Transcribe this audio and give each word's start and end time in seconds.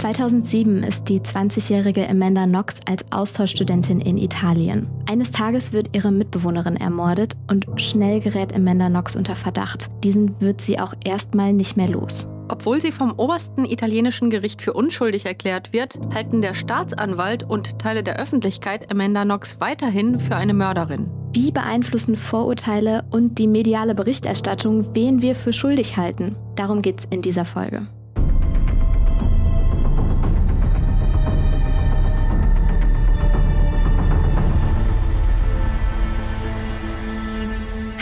2007 0.00 0.82
ist 0.82 1.10
die 1.10 1.20
20-jährige 1.20 2.08
Amanda 2.08 2.46
Knox 2.46 2.76
als 2.88 3.04
Austauschstudentin 3.12 4.00
in 4.00 4.16
Italien. 4.16 4.88
Eines 5.06 5.30
Tages 5.30 5.74
wird 5.74 5.94
ihre 5.94 6.10
Mitbewohnerin 6.10 6.76
ermordet 6.76 7.34
und 7.50 7.66
schnell 7.76 8.20
gerät 8.20 8.54
Amanda 8.54 8.88
Knox 8.88 9.14
unter 9.14 9.36
Verdacht. 9.36 9.90
Diesen 10.02 10.40
wird 10.40 10.62
sie 10.62 10.80
auch 10.80 10.94
erstmal 11.04 11.52
nicht 11.52 11.76
mehr 11.76 11.88
los. 11.88 12.28
Obwohl 12.48 12.80
sie 12.80 12.92
vom 12.92 13.12
obersten 13.18 13.66
italienischen 13.66 14.30
Gericht 14.30 14.62
für 14.62 14.72
unschuldig 14.72 15.26
erklärt 15.26 15.74
wird, 15.74 15.98
halten 16.14 16.40
der 16.40 16.54
Staatsanwalt 16.54 17.44
und 17.44 17.78
Teile 17.78 18.02
der 18.02 18.18
Öffentlichkeit 18.18 18.90
Amanda 18.90 19.24
Knox 19.24 19.60
weiterhin 19.60 20.18
für 20.18 20.34
eine 20.34 20.54
Mörderin. 20.54 21.10
Wie 21.34 21.52
beeinflussen 21.52 22.16
Vorurteile 22.16 23.04
und 23.10 23.38
die 23.38 23.46
mediale 23.46 23.94
Berichterstattung, 23.94 24.94
wen 24.94 25.20
wir 25.20 25.34
für 25.34 25.52
schuldig 25.52 25.98
halten? 25.98 26.36
Darum 26.56 26.80
geht's 26.80 27.06
in 27.10 27.20
dieser 27.20 27.44
Folge. 27.44 27.86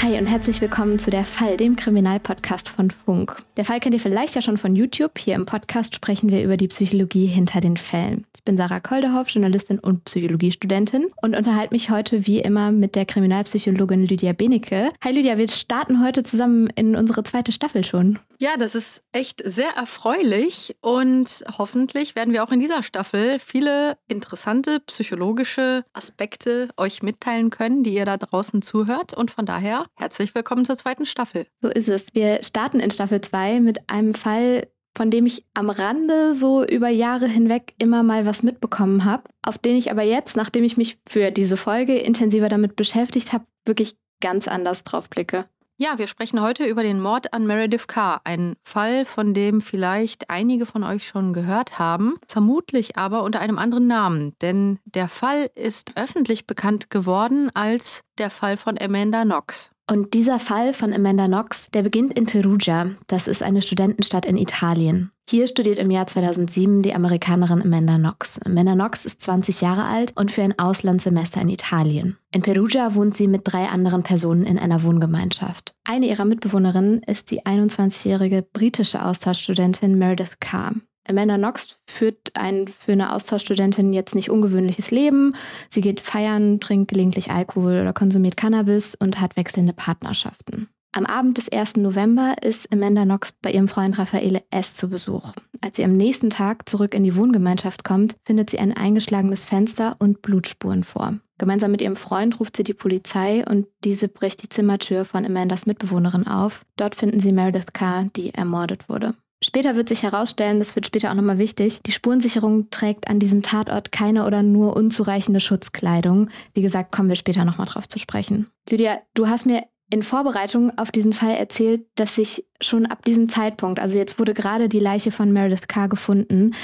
Hi 0.08 0.16
und 0.18 0.24
herzlich 0.24 0.62
willkommen 0.62 0.98
zu 0.98 1.10
Der 1.10 1.24
Fall, 1.24 1.58
dem 1.58 1.76
Kriminalpodcast 1.76 2.70
von 2.70 2.90
Funk. 2.90 3.42
Der 3.58 3.66
Fall 3.66 3.78
kennt 3.78 3.94
ihr 3.94 4.00
vielleicht 4.00 4.34
ja 4.34 4.40
schon 4.40 4.56
von 4.56 4.74
YouTube. 4.74 5.18
Hier 5.18 5.34
im 5.34 5.44
Podcast 5.44 5.94
sprechen 5.94 6.30
wir 6.30 6.42
über 6.42 6.56
die 6.56 6.68
Psychologie 6.68 7.26
hinter 7.26 7.60
den 7.60 7.76
Fällen. 7.76 8.24
Ich 8.34 8.42
bin 8.42 8.56
Sarah 8.56 8.80
Koldehoff, 8.80 9.28
Journalistin 9.28 9.78
und 9.78 10.06
Psychologiestudentin 10.06 11.08
und 11.20 11.36
unterhalte 11.36 11.74
mich 11.74 11.90
heute 11.90 12.26
wie 12.26 12.38
immer 12.38 12.72
mit 12.72 12.94
der 12.94 13.04
Kriminalpsychologin 13.04 14.06
Lydia 14.06 14.32
Benecke. 14.32 14.92
Hi 15.04 15.12
Lydia, 15.12 15.36
wir 15.36 15.46
starten 15.46 16.02
heute 16.02 16.22
zusammen 16.22 16.70
in 16.74 16.96
unsere 16.96 17.22
zweite 17.22 17.52
Staffel 17.52 17.84
schon. 17.84 18.18
Ja, 18.40 18.56
das 18.56 18.76
ist 18.76 19.02
echt 19.10 19.42
sehr 19.44 19.70
erfreulich 19.70 20.76
und 20.80 21.44
hoffentlich 21.58 22.14
werden 22.14 22.32
wir 22.32 22.44
auch 22.44 22.52
in 22.52 22.60
dieser 22.60 22.84
Staffel 22.84 23.40
viele 23.40 23.98
interessante 24.06 24.78
psychologische 24.86 25.84
Aspekte 25.92 26.68
euch 26.76 27.02
mitteilen 27.02 27.50
können, 27.50 27.82
die 27.82 27.94
ihr 27.94 28.04
da 28.04 28.16
draußen 28.16 28.62
zuhört. 28.62 29.12
Und 29.12 29.32
von 29.32 29.44
daher 29.44 29.86
herzlich 29.96 30.36
willkommen 30.36 30.64
zur 30.64 30.76
zweiten 30.76 31.04
Staffel. 31.04 31.48
So 31.60 31.68
ist 31.68 31.88
es. 31.88 32.14
Wir 32.14 32.44
starten 32.44 32.78
in 32.78 32.92
Staffel 32.92 33.20
2 33.20 33.58
mit 33.58 33.90
einem 33.90 34.14
Fall, 34.14 34.68
von 34.96 35.10
dem 35.10 35.26
ich 35.26 35.44
am 35.54 35.68
Rande 35.68 36.34
so 36.34 36.64
über 36.64 36.90
Jahre 36.90 37.26
hinweg 37.26 37.74
immer 37.80 38.04
mal 38.04 38.24
was 38.24 38.44
mitbekommen 38.44 39.04
habe, 39.04 39.24
auf 39.42 39.58
den 39.58 39.74
ich 39.74 39.90
aber 39.90 40.04
jetzt, 40.04 40.36
nachdem 40.36 40.62
ich 40.62 40.76
mich 40.76 41.00
für 41.08 41.32
diese 41.32 41.56
Folge 41.56 41.98
intensiver 41.98 42.48
damit 42.48 42.76
beschäftigt 42.76 43.32
habe, 43.32 43.46
wirklich 43.64 43.96
ganz 44.20 44.46
anders 44.46 44.84
drauf 44.84 45.10
blicke. 45.10 45.46
Ja, 45.80 45.96
wir 45.96 46.08
sprechen 46.08 46.42
heute 46.42 46.64
über 46.64 46.82
den 46.82 47.00
Mord 47.00 47.32
an 47.32 47.46
Meredith 47.46 47.86
Carr, 47.86 48.20
ein 48.24 48.56
Fall, 48.64 49.04
von 49.04 49.32
dem 49.32 49.60
vielleicht 49.60 50.28
einige 50.28 50.66
von 50.66 50.82
euch 50.82 51.06
schon 51.06 51.32
gehört 51.32 51.78
haben, 51.78 52.16
vermutlich 52.26 52.96
aber 52.96 53.22
unter 53.22 53.38
einem 53.38 53.58
anderen 53.58 53.86
Namen, 53.86 54.36
denn 54.42 54.80
der 54.86 55.08
Fall 55.08 55.48
ist 55.54 55.92
öffentlich 55.94 56.48
bekannt 56.48 56.90
geworden 56.90 57.52
als 57.54 58.02
der 58.18 58.28
Fall 58.28 58.56
von 58.56 58.76
Amanda 58.76 59.22
Knox. 59.22 59.70
Und 59.90 60.12
dieser 60.12 60.38
Fall 60.38 60.74
von 60.74 60.92
Amanda 60.92 61.26
Knox, 61.26 61.70
der 61.70 61.82
beginnt 61.82 62.18
in 62.18 62.26
Perugia. 62.26 62.90
Das 63.06 63.26
ist 63.26 63.42
eine 63.42 63.62
Studentenstadt 63.62 64.26
in 64.26 64.36
Italien. 64.36 65.12
Hier 65.30 65.46
studiert 65.46 65.78
im 65.78 65.90
Jahr 65.90 66.06
2007 66.06 66.82
die 66.82 66.94
Amerikanerin 66.94 67.62
Amanda 67.62 67.96
Knox. 67.96 68.38
Amanda 68.44 68.74
Knox 68.74 69.06
ist 69.06 69.22
20 69.22 69.62
Jahre 69.62 69.84
alt 69.84 70.12
und 70.14 70.30
für 70.30 70.42
ein 70.42 70.58
Auslandssemester 70.58 71.40
in 71.40 71.48
Italien. 71.48 72.18
In 72.32 72.42
Perugia 72.42 72.94
wohnt 72.94 73.14
sie 73.14 73.28
mit 73.28 73.42
drei 73.44 73.68
anderen 73.68 74.02
Personen 74.02 74.44
in 74.44 74.58
einer 74.58 74.82
Wohngemeinschaft. 74.82 75.74
Eine 75.84 76.06
ihrer 76.06 76.26
Mitbewohnerinnen 76.26 77.02
ist 77.04 77.30
die 77.30 77.46
21-jährige 77.46 78.42
britische 78.42 79.02
Austauschstudentin 79.02 79.96
Meredith 79.96 80.38
Carr. 80.40 80.74
Amanda 81.08 81.36
Knox 81.36 81.76
führt 81.86 82.30
ein 82.34 82.68
für 82.68 82.92
eine 82.92 83.12
Austauschstudentin 83.12 83.92
jetzt 83.92 84.14
nicht 84.14 84.30
ungewöhnliches 84.30 84.90
Leben. 84.90 85.34
Sie 85.68 85.80
geht 85.80 86.00
feiern, 86.00 86.60
trinkt 86.60 86.90
gelegentlich 86.90 87.30
Alkohol 87.30 87.80
oder 87.80 87.92
konsumiert 87.92 88.36
Cannabis 88.36 88.94
und 88.94 89.20
hat 89.20 89.36
wechselnde 89.36 89.72
Partnerschaften. 89.72 90.68
Am 90.92 91.04
Abend 91.04 91.36
des 91.36 91.50
1. 91.50 91.76
November 91.76 92.36
ist 92.42 92.72
Amanda 92.72 93.04
Knox 93.04 93.32
bei 93.42 93.52
ihrem 93.52 93.68
Freund 93.68 93.98
Raffaele 93.98 94.42
S. 94.50 94.74
zu 94.74 94.88
Besuch. 94.88 95.32
Als 95.60 95.76
sie 95.76 95.84
am 95.84 95.96
nächsten 95.96 96.30
Tag 96.30 96.68
zurück 96.68 96.94
in 96.94 97.04
die 97.04 97.14
Wohngemeinschaft 97.14 97.84
kommt, 97.84 98.16
findet 98.24 98.50
sie 98.50 98.58
ein 98.58 98.76
eingeschlagenes 98.76 99.44
Fenster 99.44 99.96
und 99.98 100.22
Blutspuren 100.22 100.84
vor. 100.84 101.18
Gemeinsam 101.36 101.70
mit 101.70 101.82
ihrem 101.82 101.94
Freund 101.94 102.40
ruft 102.40 102.56
sie 102.56 102.64
die 102.64 102.74
Polizei 102.74 103.44
und 103.46 103.66
diese 103.84 104.08
bricht 104.08 104.42
die 104.42 104.48
Zimmertür 104.48 105.04
von 105.04 105.24
Amandas 105.24 105.66
Mitbewohnerin 105.66 106.26
auf. 106.26 106.62
Dort 106.76 106.96
finden 106.96 107.20
sie 107.20 107.32
Meredith 107.32 107.72
Carr, 107.72 108.06
die 108.16 108.34
ermordet 108.34 108.88
wurde. 108.88 109.14
Später 109.42 109.76
wird 109.76 109.88
sich 109.88 110.02
herausstellen, 110.02 110.58
das 110.58 110.74
wird 110.74 110.86
später 110.86 111.10
auch 111.10 111.14
nochmal 111.14 111.38
wichtig, 111.38 111.80
die 111.86 111.92
Spurensicherung 111.92 112.70
trägt 112.70 113.08
an 113.08 113.20
diesem 113.20 113.42
Tatort 113.42 113.92
keine 113.92 114.26
oder 114.26 114.42
nur 114.42 114.76
unzureichende 114.76 115.38
Schutzkleidung. 115.38 116.28
Wie 116.54 116.62
gesagt, 116.62 116.90
kommen 116.90 117.08
wir 117.08 117.16
später 117.16 117.44
nochmal 117.44 117.68
drauf 117.68 117.88
zu 117.88 118.00
sprechen. 118.00 118.48
Lydia, 118.68 119.00
du 119.14 119.28
hast 119.28 119.46
mir 119.46 119.64
in 119.90 120.02
Vorbereitung 120.02 120.76
auf 120.76 120.90
diesen 120.90 121.12
Fall 121.12 121.34
erzählt, 121.34 121.86
dass 121.94 122.16
sich 122.16 122.44
schon 122.60 122.86
ab 122.86 123.04
diesem 123.04 123.28
Zeitpunkt, 123.28 123.78
also 123.78 123.96
jetzt 123.96 124.18
wurde 124.18 124.34
gerade 124.34 124.68
die 124.68 124.80
Leiche 124.80 125.12
von 125.12 125.32
Meredith 125.32 125.68
Carr 125.68 125.88
gefunden, 125.88 126.54